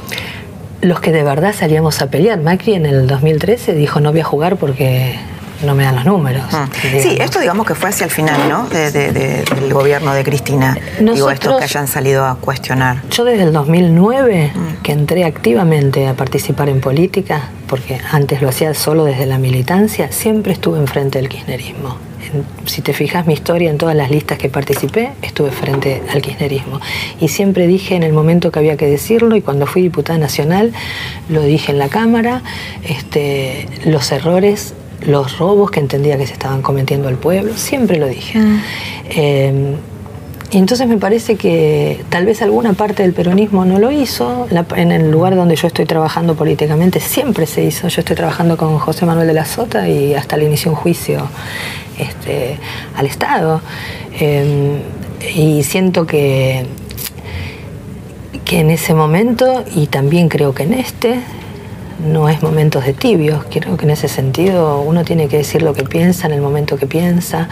[0.79, 2.39] los que de verdad salíamos a pelear.
[2.39, 5.15] Macri en el 2013 dijo no voy a jugar porque
[5.63, 6.43] no me dan los números.
[6.51, 6.67] Ah.
[6.81, 8.67] Sí, esto digamos que fue hacia el final, ¿no?
[8.69, 10.77] del gobierno de Cristina.
[10.99, 13.01] Digo, esto que hayan salido a cuestionar.
[13.09, 14.81] Yo desde el 2009, mm.
[14.83, 20.11] que entré activamente a participar en política, porque antes lo hacía solo desde la militancia,
[20.11, 21.97] siempre estuve enfrente del kirchnerismo.
[22.65, 26.79] si te fijas mi historia en todas las listas que participé, estuve frente al kirchnerismo.
[27.19, 30.73] Y siempre dije en el momento que había que decirlo, y cuando fui diputada nacional,
[31.29, 32.41] lo dije en la Cámara,
[32.83, 38.07] este, los errores los robos que entendía que se estaban cometiendo al pueblo, siempre lo
[38.07, 38.39] dije.
[38.39, 38.61] Mm.
[39.09, 39.75] Eh,
[40.49, 44.47] y entonces me parece que tal vez alguna parte del peronismo no lo hizo.
[44.75, 47.89] en el lugar donde yo estoy trabajando políticamente siempre se hizo.
[47.89, 51.27] Yo estoy trabajando con José Manuel de la Sota y hasta le inició un juicio
[51.99, 52.57] este,
[52.95, 53.61] al Estado.
[54.19, 54.79] Eh,
[55.35, 56.65] y siento que,
[58.45, 61.19] que en ese momento, y también creo que en este,
[61.99, 63.45] no es momentos de tibios.
[63.49, 66.77] Creo que en ese sentido uno tiene que decir lo que piensa en el momento
[66.77, 67.49] que piensa.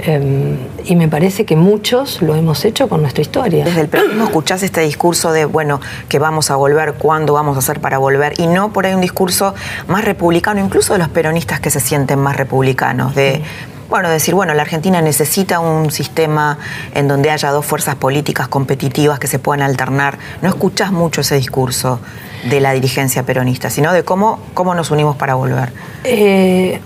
[0.00, 3.64] Em, y me parece que muchos lo hemos hecho con nuestra historia.
[3.64, 7.58] Desde el peronismo escuchás este discurso de, bueno, que vamos a volver, cuándo vamos a
[7.58, 9.54] hacer para volver, y no por ahí un discurso
[9.88, 13.42] más republicano, incluso de los peronistas que se sienten más republicanos, de...
[13.88, 16.58] Bueno, decir, bueno, la Argentina necesita un sistema
[16.94, 20.18] en donde haya dos fuerzas políticas competitivas que se puedan alternar.
[20.42, 21.98] No escuchás mucho ese discurso
[22.44, 25.72] de la dirigencia peronista, sino de cómo, cómo nos unimos para volver.
[26.04, 26.80] Eh,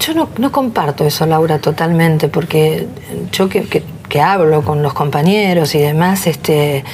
[0.00, 2.86] yo no, comparto eso, Laura, totalmente, porque
[3.32, 6.84] yo que, hablo con los compañeros y demás, este,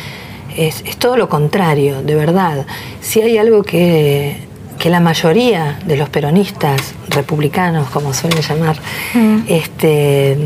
[0.57, 2.67] es, todo lo contrario, de verdad.
[3.01, 4.37] Si hay algo que,
[4.79, 8.77] que la mayoría de los peronistas republicanos, como suelen llamar,
[9.15, 9.39] mm.
[9.49, 10.37] este,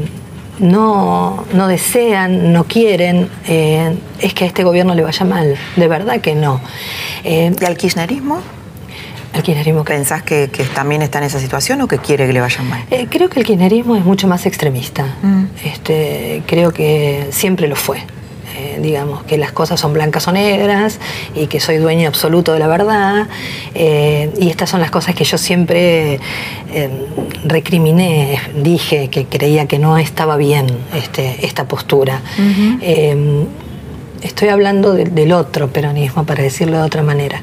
[0.61, 5.57] no, no, desean, no quieren, eh, es que a este gobierno le vaya mal.
[5.77, 6.61] De verdad que no.
[7.25, 8.41] Eh, ¿Y al kirchnerismo?
[9.35, 12.63] ¿El kirchnerismo ¿Pensás que, también está en esa situación o que quiere que le vaya
[12.63, 12.83] mal?
[12.91, 15.17] Eh, creo que el kirchnerismo es mucho más extremista.
[15.23, 15.45] Mm.
[15.65, 18.03] Este, creo que siempre lo fue.
[18.79, 20.99] Eh, digamos, que las cosas son blancas o negras
[21.35, 23.27] y que soy dueño absoluto de la verdad.
[23.75, 26.21] Eh, y estas son las cosas que yo siempre
[27.45, 32.21] recriminé, dije que creía que no estaba bien este, esta postura
[34.23, 37.43] estoy hablando del otro peronismo, para decirlo de otra manera.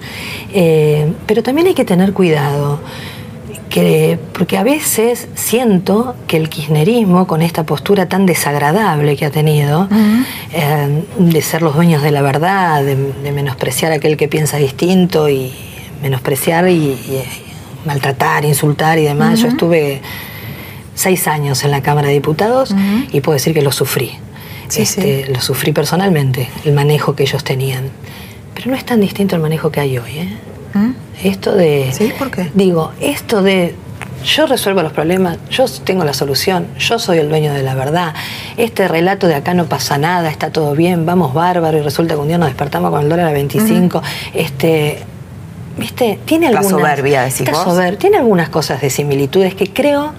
[0.54, 2.80] Eh, pero también hay que tener cuidado,
[3.70, 9.32] que, porque a veces siento que el kirchnerismo, con esta postura tan desagradable que ha
[9.32, 9.88] tenido,
[10.54, 12.96] eh, de ser los dueños de la verdad, de,
[13.32, 15.54] menospreciar a aquel que piensa distinto y
[16.02, 16.98] menospreciar y,
[17.86, 20.02] maltratar, insultar y demás, yo estuve
[20.96, 22.74] seis años en la Cámara de Diputados
[23.12, 24.14] y puedo decir que lo sufrí.
[24.76, 27.90] Este, lo sufrí personalmente, el manejo que ellos tenían.
[28.56, 30.18] Pero no es tan distinto el manejo que hay hoy.
[30.18, 30.30] ¿eh?
[30.76, 30.92] ¿Mm?
[31.24, 31.90] Esto de.
[31.92, 32.14] ¿Sí?
[32.18, 32.52] ¿Por qué?
[32.54, 33.76] Digo, esto de.
[34.24, 38.14] Yo resuelvo los problemas, yo tengo la solución, yo soy el dueño de la verdad.
[38.58, 42.22] Este relato de acá no pasa nada, está todo bien, vamos bárbaro y resulta que
[42.22, 44.02] un día nos despertamos con el dólar a 25.
[44.34, 45.04] Este,
[45.78, 46.20] ¿Viste?
[46.26, 46.72] Tiene algunas.
[46.72, 47.98] La soberbia, decís vos.
[48.00, 50.14] tiene algunas cosas de similitudes que creo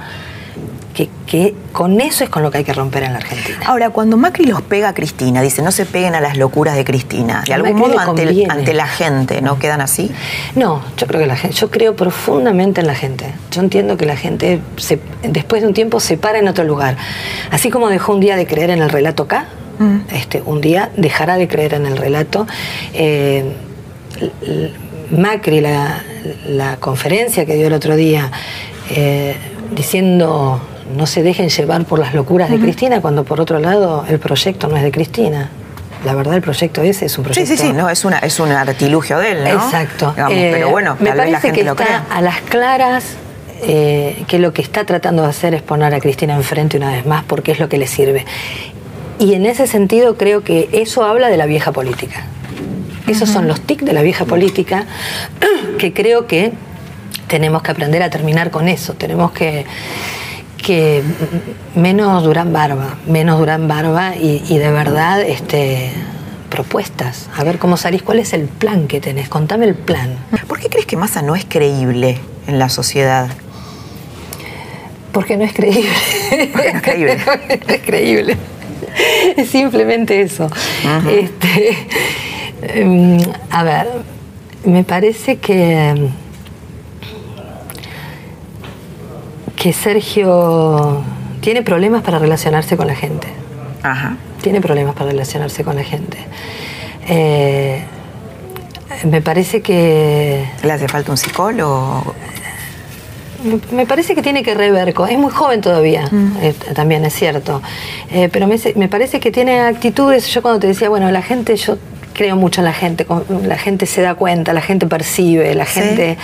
[1.27, 3.59] que, con eso es con lo que hay que romper en la Argentina.
[3.67, 6.85] Ahora, cuando Macri los pega a Cristina, dice, no se peguen a las locuras de
[6.85, 10.11] Cristina, de algún modo ante, la gente, ¿no quedan así?
[10.55, 13.35] No, yo creo que la gente, yo creo profundamente en la gente.
[13.51, 14.61] Yo entiendo que la gente
[15.23, 16.97] después de un tiempo se para en otro lugar.
[17.51, 20.15] Así como dejó un día de creer en el relato acá, mm.
[20.15, 22.47] este, un día dejará de creer en el relato.
[22.95, 23.53] Eh,
[25.11, 28.31] Macri, la, conferencia que dio el otro día,
[28.91, 29.37] eh,
[29.75, 30.61] diciendo
[30.95, 34.69] no se dejen llevar por las locuras de Cristina, cuando por otro lado el proyecto
[34.69, 35.51] no es de Cristina.
[36.05, 37.49] La verdad, el proyecto ese es un proyecto.
[37.49, 39.51] Sí, sí, sí, no, es, una, es un artilugio de él, ¿no?
[39.51, 40.15] Exacto.
[40.15, 43.17] pero bueno, eh, me parece que está a las claras
[43.63, 47.07] eh, que lo que está tratando de hacer es poner a Cristina enfrente una vez
[47.07, 48.25] más porque es lo que le sirve.
[49.19, 52.27] Y en ese sentido creo que eso habla de la vieja política.
[53.07, 54.85] Esos son los tics de la vieja política
[55.79, 56.53] que creo que
[57.29, 58.95] tenemos que aprender a terminar con eso.
[58.95, 59.65] Tenemos que
[60.67, 61.01] que
[61.77, 65.93] menos Durán Barba, menos Durán Barba y, de verdad este,
[66.51, 67.31] propuestas.
[67.37, 70.19] A ver cómo salís, cuál es el plan que tenés, contame el plan.
[70.49, 73.29] ¿Por qué crees que Massa no es creíble en la sociedad?
[75.13, 75.89] Porque no es creíble.
[76.53, 77.17] Porque no es creíble.
[77.69, 78.37] no es creíble.
[79.37, 80.51] Es simplemente eso.
[81.09, 81.77] Este,
[82.63, 83.19] em,
[83.51, 83.87] a ver,
[84.65, 86.11] me parece que
[89.67, 91.03] que Sergio
[91.41, 93.27] tiene problemas para relacionarse con la gente.
[93.83, 94.17] Ajá.
[94.41, 96.19] Tiene problemas para relacionarse con la gente.
[97.09, 97.83] Eh,
[99.11, 100.45] me parece que...
[100.63, 102.15] ¿Le hace falta un psicólogo?
[103.73, 106.37] Me parece que tiene que rever, es muy joven todavía, mm.
[106.43, 107.61] eh, también es cierto,
[108.13, 111.57] eh, pero me, me, parece que tiene actitudes, yo cuando te decía, bueno, la gente,
[111.57, 111.77] yo
[112.17, 113.07] creo mucho en la gente,
[113.45, 116.17] la gente se da cuenta, la gente percibe, la gente...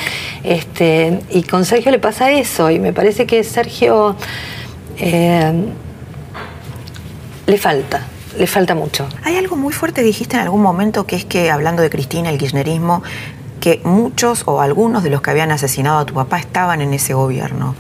[0.43, 4.17] Este, y con Sergio le pasa eso, y me parece que Sergio
[4.99, 5.53] eh,
[7.47, 8.07] le falta,
[8.39, 9.07] le falta mucho.
[9.23, 12.39] Hay algo muy fuerte dijiste en algún momento, que es que hablando de Cristina, el
[12.39, 13.03] kirchnerismo,
[13.61, 17.15] que muchos o algunos de los que habían asesinado a tu papá estaban en ese
[17.15, 17.75] gobierno.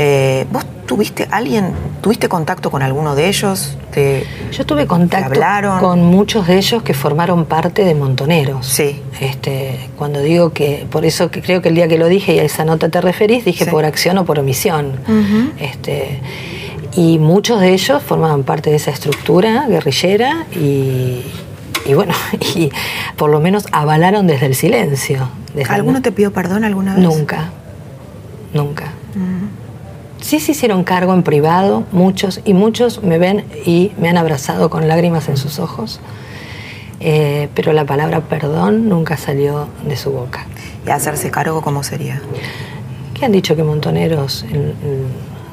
[0.00, 3.76] Eh, ¿Vos tuviste alguien, tuviste contacto con alguno de ellos?
[4.52, 5.40] Yo tuve contacto
[5.80, 8.64] con muchos de ellos que formaron parte de Montoneros.
[8.64, 9.02] Sí.
[9.20, 12.38] Este, cuando digo que, por eso que creo que el día que lo dije y
[12.38, 14.92] a esa nota te referís, dije por acción o por omisión.
[15.58, 16.20] este,
[16.94, 21.24] y muchos de ellos formaban parte de esa estructura guerrillera y,
[21.92, 22.14] bueno,
[22.54, 22.70] y
[23.16, 25.28] por lo menos avalaron desde el silencio.
[25.68, 27.02] ¿Alguno te pidió perdón alguna vez?
[27.02, 27.50] Nunca,
[28.54, 28.92] nunca.
[30.20, 34.68] Sí se hicieron cargo en privado, muchos, y muchos me ven y me han abrazado
[34.68, 36.00] con lágrimas en sus ojos,
[37.00, 40.46] eh, pero la palabra perdón nunca salió de su boca.
[40.86, 42.20] ¿Y hacerse cargo cómo sería?
[43.14, 44.44] Que han dicho que Montoneros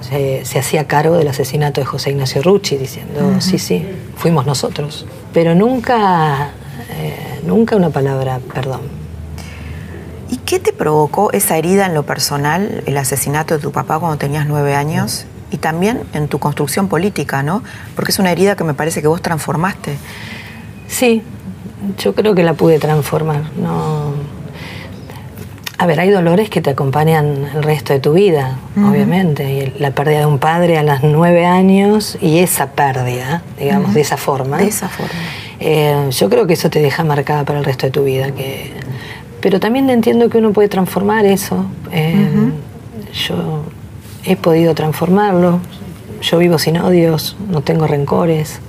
[0.02, 3.86] se, hacía cargo del asesinato de José Ignacio Rucci, diciendo, sí, sí,
[4.16, 6.52] fuimos nosotros, pero nunca,
[6.92, 9.05] eh, nunca una palabra perdón.
[10.46, 14.20] ¿Y qué te provocó esa herida en lo personal, el asesinato de tu papá cuando
[14.20, 15.26] tenías nueve años?
[15.50, 17.64] Y también en tu construcción política, ¿no?
[17.96, 19.98] Porque es una herida que me parece que vos transformaste.
[20.88, 21.24] Sí,
[21.98, 23.42] yo creo que la pude transformar.
[23.58, 24.14] No...
[25.80, 29.52] A ver, hay dolores que te acompañan el resto de tu vida, obviamente.
[29.52, 34.02] Y la pérdida de un padre a los nueve años y esa pérdida, digamos, de
[34.02, 34.60] esa forma.
[34.60, 35.12] De esa forma.
[35.60, 38.85] Eh, yo creo que eso te deja marcada para el resto de tu vida, que
[39.46, 41.68] pero también entiendo que uno puede transformar eso.
[41.92, 42.52] Eh,
[43.14, 43.62] yo
[44.24, 45.60] he podido transformarlo.
[46.20, 48.60] Yo vivo sin odios, no tengo rencores.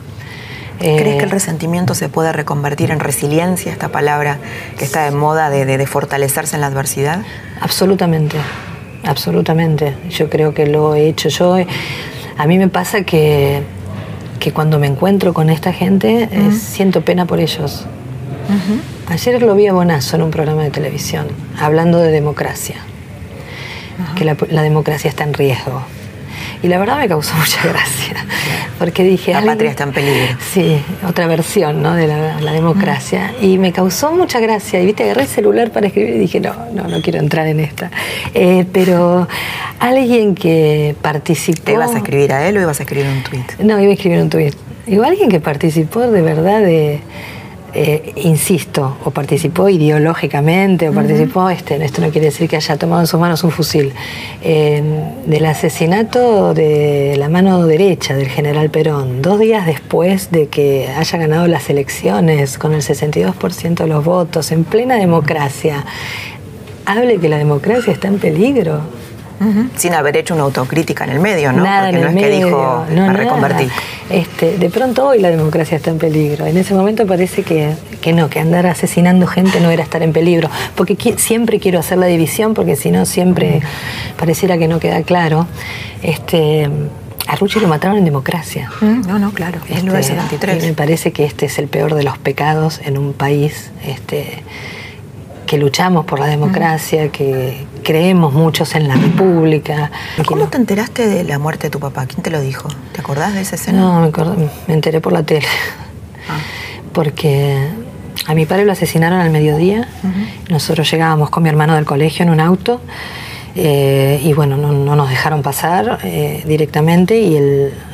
[0.79, 4.37] ¿Crees que el eh, resentimiento se puede reconvertir en resiliencia, esta palabra
[4.77, 7.23] que está de moda de, fortalecerse en la adversidad?
[7.63, 8.37] Absolutamente,
[9.03, 9.95] absolutamente.
[10.11, 11.31] Yo creo que lo he hecho.
[11.31, 11.57] Yo,
[12.37, 13.63] a mí me pasa que,
[14.41, 17.87] que cuando me encuentro con esta gente eh, siento pena por ellos.
[19.09, 21.29] Ayer lo vi a Bonazo en un programa de televisión,
[21.61, 22.77] hablando de democracia,
[24.17, 25.83] que la, democracia está en riesgo.
[26.63, 28.17] Y la verdad me causó mucha gracia,
[28.81, 29.33] porque dije...
[29.33, 30.37] La patria está en peligro.
[30.53, 31.95] Sí, otra versión ¿no?
[31.95, 33.33] de la, democracia.
[33.41, 34.81] Y me causó mucha gracia.
[34.81, 37.61] Y viste, agarré el celular para escribir y dije, no, no, no quiero entrar en
[37.61, 37.93] esta.
[38.35, 39.29] Eh, pero
[39.79, 41.63] alguien que participó...
[41.63, 43.61] ¿Te ibas a escribir a él o ibas a escribir un tuit?
[43.61, 44.55] No, iba a escribir un tuit.
[44.87, 47.01] Digo, alguien que participó de verdad de
[47.79, 53.03] eh, insisto, o participó ideológicamente, o participó, este, esto no quiere decir que haya tomado
[53.03, 53.93] en sus manos un fusil,
[54.43, 61.19] del asesinato de la mano derecha del general Perón, dos días después de que haya
[61.19, 65.85] ganado las elecciones con el 62% de los votos, en plena democracia,
[66.87, 68.81] hable que la democracia está en peligro.
[69.77, 71.63] Sin haber hecho una autocrítica en el medio, ¿no?
[71.63, 73.71] Nada Porque no es que dijo, no, reconvertir.
[74.09, 76.47] Este, de pronto hoy la democracia está en peligro.
[76.47, 77.75] En ese momento parece que,
[78.13, 80.49] no, que andar asesinando gente no era estar en peligro.
[80.75, 83.61] Porque siempre quiero hacer la división, porque si no siempre
[84.19, 85.47] pareciera que no queda claro.
[86.03, 86.69] Este,
[87.27, 88.71] a Rucci lo mataron en democracia.
[88.81, 89.59] No, no, claro.
[89.69, 93.13] Es este, Y me parece que este es el peor de los pecados en un
[93.13, 94.43] país este,
[95.47, 99.93] que luchamos por la democracia, que creemos muchos en la República.
[100.27, 102.07] ¿Cómo te enteraste de la muerte de tu papá?
[102.07, 102.69] ¿Quién te lo dijo?
[102.93, 103.79] ¿Te acordás de esa escena?
[103.79, 105.47] No, me, me enteré por la tele.
[106.29, 106.41] Ah.
[106.93, 107.57] Porque
[108.27, 109.87] a mi padre lo asesinaron al mediodía.
[110.51, 112.81] Nosotros llegábamos con mi hermano del colegio en un auto.
[113.55, 117.39] Eh, y bueno, no, nos dejaron pasar eh, directamente y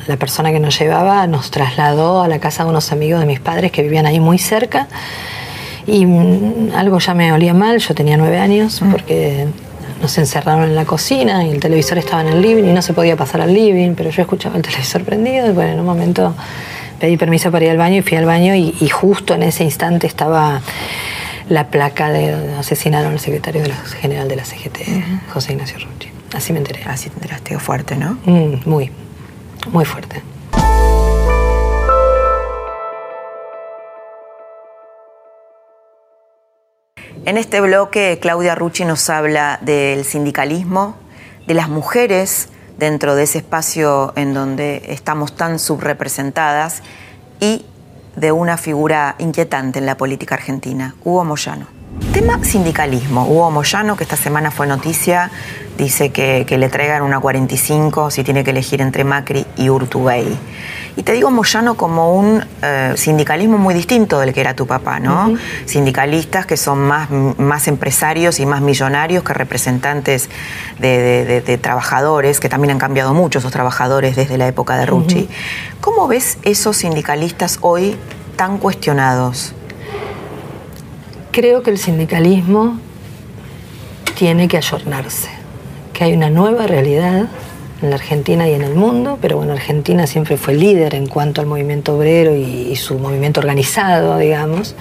[0.07, 3.39] la persona que nos llevaba nos trasladó a la casa de unos amigos de mis
[3.39, 4.87] padres que vivían ahí muy cerca
[5.85, 9.47] y mm, algo ya me olía mal, yo tenía nueve años, porque
[10.03, 12.93] nos encerraron en la cocina y el televisor estaba en el living y no se
[12.93, 16.35] podía pasar al living, pero yo escuchaba el televisor prendido y bueno, en un momento
[16.99, 20.05] pedí permiso para ir al baño y fui al baño y, justo en ese instante
[20.05, 20.61] estaba
[21.49, 26.09] la placa de asesinaron al secretario de la, general de la CGT, José Ignacio Rucci.
[26.33, 26.83] Así me enteré.
[26.85, 28.17] Así te enteraste fuerte, ¿no?
[28.25, 28.91] Mm, muy,
[29.71, 30.21] muy fuerte.
[37.25, 40.97] En este bloque, Claudia Rucci nos habla del sindicalismo,
[41.47, 46.83] de las mujeres dentro de ese espacio en donde estamos tan subrepresentadas
[47.39, 47.65] y
[48.17, 51.72] de una figura inquietante en la política argentina, Hugo Moyano.
[52.13, 53.25] Tema sindicalismo.
[53.27, 55.31] Hugo Moyano, que esta semana fue noticia,
[55.77, 60.37] dice que, le traigan una 45 si tiene que elegir entre Macri y Urtubey.
[60.95, 64.99] Y te digo Moyano como un eh, sindicalismo muy distinto del que era tu papá,
[64.99, 65.35] ¿no?
[65.65, 70.29] Sindicalistas que son más, más empresarios y más millonarios que representantes
[70.79, 75.29] de, trabajadores, que también han cambiado mucho esos trabajadores desde la época de Rucci.
[75.81, 77.97] ¿Cómo ves esos sindicalistas hoy
[78.35, 79.55] tan cuestionados?
[81.33, 82.77] Creo que el sindicalismo
[84.15, 85.29] tiene que ayornarse,
[85.91, 87.27] que hay una nueva realidad
[87.81, 91.41] en la Argentina y en el mundo, pero bueno, Argentina siempre fue líder en cuanto
[91.41, 94.75] al movimiento obrero y, su movimiento organizado, digamos.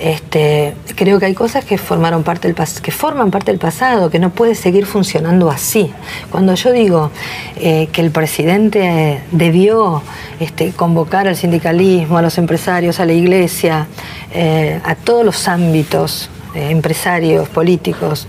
[0.00, 4.18] Este, creo que hay cosas que formaron parte del que forman parte del pasado, que
[4.18, 5.92] no puede seguir funcionando así.
[6.30, 7.10] Cuando yo digo
[7.56, 10.02] eh, que el presidente debió
[10.40, 13.88] este, convocar al sindicalismo, a los empresarios, a la iglesia,
[14.32, 18.26] eh, a todos los ámbitos, eh, empresarios, políticos,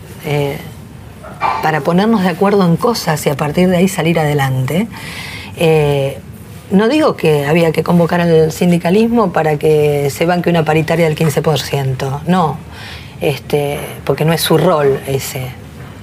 [1.64, 4.88] para ponernos de acuerdo en cosas y a partir de ahí salir adelante.
[6.72, 11.18] No digo que había que convocar al sindicalismo para que se banque una paritaria del
[11.18, 12.58] 15%, no,
[13.20, 15.52] este, porque no es su rol ese,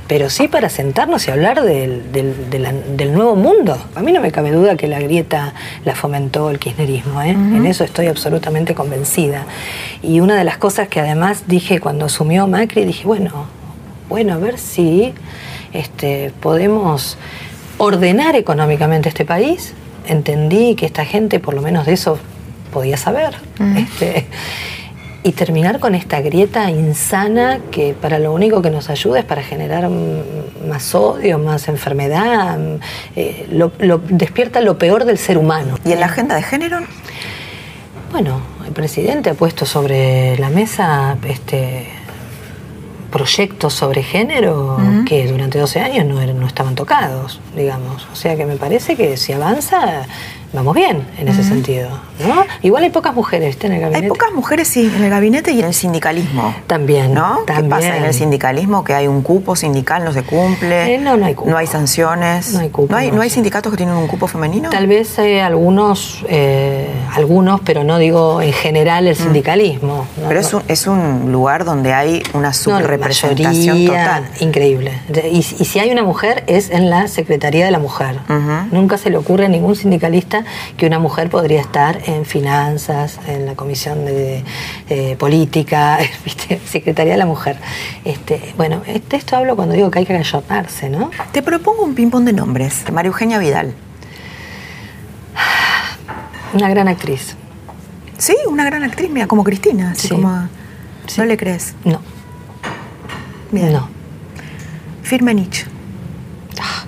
[0.08, 3.78] pero sí para sentarnos y hablar del, del, nuevo mundo.
[3.94, 5.54] A mí no me cabe duda que la grieta
[5.84, 7.30] la fomentó el kirchnerismo, ¿eh?
[7.30, 9.46] en eso estoy absolutamente convencida.
[10.02, 13.46] Y una de las cosas que además dije cuando asumió Macri, dije, bueno,
[14.08, 15.12] bueno, a ver si
[15.72, 17.18] este, podemos
[17.76, 19.74] ordenar económicamente este país.
[20.08, 22.18] Entendí que esta gente, por lo menos de eso,
[22.72, 23.36] podía saber.
[23.76, 24.26] Este,
[25.22, 29.42] y terminar con esta grieta insana que para lo único que nos ayuda es para
[29.42, 29.90] generar
[30.66, 32.58] más odio, más enfermedad,
[33.14, 33.70] eh, lo,
[34.08, 35.78] despierta lo peor del ser humano.
[35.84, 36.78] ¿Y en la agenda de género?
[38.10, 41.88] Bueno, el presidente ha puesto sobre la mesa este,
[43.10, 48.06] proyectos sobre género que durante 12 años no, no estaban tocados, digamos.
[48.12, 50.06] O sea que me parece que si avanza
[50.52, 51.90] vamos bien en ese sentido.
[52.26, 52.44] ¿no?
[52.62, 54.06] Igual hay pocas mujeres en el gabinete.
[54.06, 56.54] Hay pocas mujeres, sí, en el gabinete y en el sindicalismo.
[56.66, 57.14] También.
[57.14, 57.40] ¿No?
[57.46, 58.82] ¿Qué pasa en el sindicalismo?
[58.84, 60.94] Que hay un cupo sindical, no se cumple.
[60.94, 61.50] Eh, no, no hay cupo.
[61.50, 62.54] No hay sanciones.
[62.54, 62.94] No hay cupo.
[63.12, 64.70] ¿No hay, sindicatos que tienen un cupo femenino?
[64.70, 69.22] Tal vez eh, algunos, eh, algunos, pero no digo en general el mm.
[69.22, 70.06] sindicalismo.
[70.28, 72.97] pero es un, es un lugar donde hay una subrepresentación
[73.86, 74.28] total.
[74.40, 75.00] Increíble.
[75.30, 78.18] Y, si hay una mujer, es en la Secretaría de la Mujer.
[78.72, 80.44] Nunca se le ocurre a ningún sindicalista
[80.76, 84.44] que una mujer podría estar en finanzas, en la comisión de,
[85.18, 85.98] política,
[86.66, 87.56] Secretaría de la Mujer.
[88.04, 91.10] Este, bueno, de este, esto hablo cuando digo que hay que ayornarse, ¿no?
[91.32, 92.84] Te propongo un ping-pong de nombres.
[92.92, 93.74] María Eugenia Vidal.
[96.54, 97.36] Una gran actriz.
[98.16, 99.92] Sí, una gran actriz, mira, como Cristina.
[99.92, 100.48] Así como,
[101.16, 101.74] ¿No le crees?
[101.84, 102.00] No.
[103.50, 103.72] Bien.
[103.72, 103.88] No.
[105.02, 105.66] Firmenich.
[106.60, 106.84] Ah.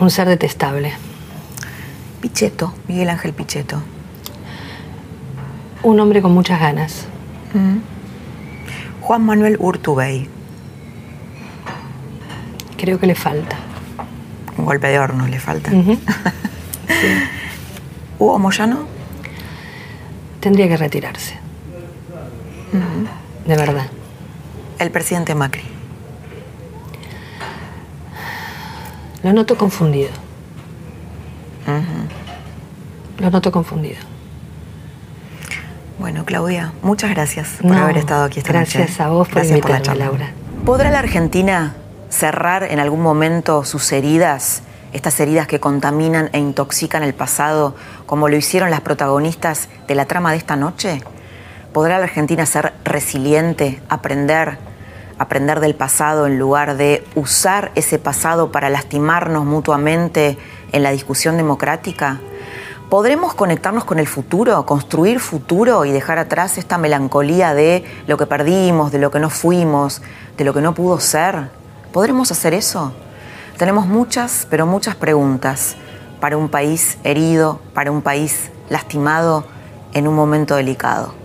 [0.00, 0.92] Un ser detestable.
[2.20, 3.82] Pichetto, Miguel Ángel Pichetto.
[5.82, 7.06] Un hombre con muchas ganas.
[7.54, 7.78] Mm.
[9.02, 10.28] Juan Manuel Urtubey.
[12.76, 13.56] Creo que le falta.
[14.56, 15.70] Un golpe de horno le falta.
[18.18, 18.86] ¿Hugo Moyano?
[20.40, 21.38] Tendría que retirarse.
[23.46, 23.86] De verdad.
[24.78, 25.62] El presidente Macri.
[29.22, 30.10] Lo noto confundido.
[33.18, 33.98] Lo noto confundido.
[35.98, 38.78] Bueno, Claudia, muchas gracias por haber estado aquí esta gracias noche.
[38.78, 40.32] Gracias a vos por gracias invitarme, Laura.
[40.64, 41.76] ¿Podrá la Argentina
[42.08, 44.62] cerrar en algún momento sus heridas,
[44.92, 50.06] estas heridas que contaminan e intoxican el pasado, como lo hicieron las protagonistas de la
[50.06, 51.02] trama de esta noche?
[51.72, 54.58] ¿Podrá la Argentina ser resiliente, aprender,
[55.18, 60.36] aprender del pasado en lugar de usar ese pasado para lastimarnos mutuamente
[60.72, 62.20] en la discusión democrática?
[62.90, 68.26] ¿Podremos conectarnos con el futuro, construir futuro y dejar atrás esta melancolía de lo que
[68.26, 70.02] perdimos, de lo que no fuimos,
[70.36, 71.48] de lo que no pudo ser?
[71.90, 72.92] ¿Podremos hacer eso?
[73.56, 75.76] Tenemos muchas, pero muchas preguntas
[76.20, 79.46] para un país herido, para un país lastimado
[79.94, 81.21] en un momento delicado.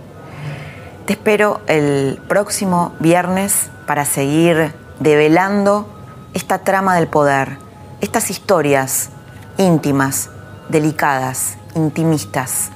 [1.08, 5.88] Te espero el próximo viernes para seguir develando
[6.34, 7.56] esta trama del poder,
[8.02, 9.08] estas historias
[9.56, 10.28] íntimas,
[10.68, 12.68] delicadas, intimistas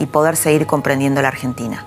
[0.00, 1.86] y poder seguir comprendiendo la Argentina.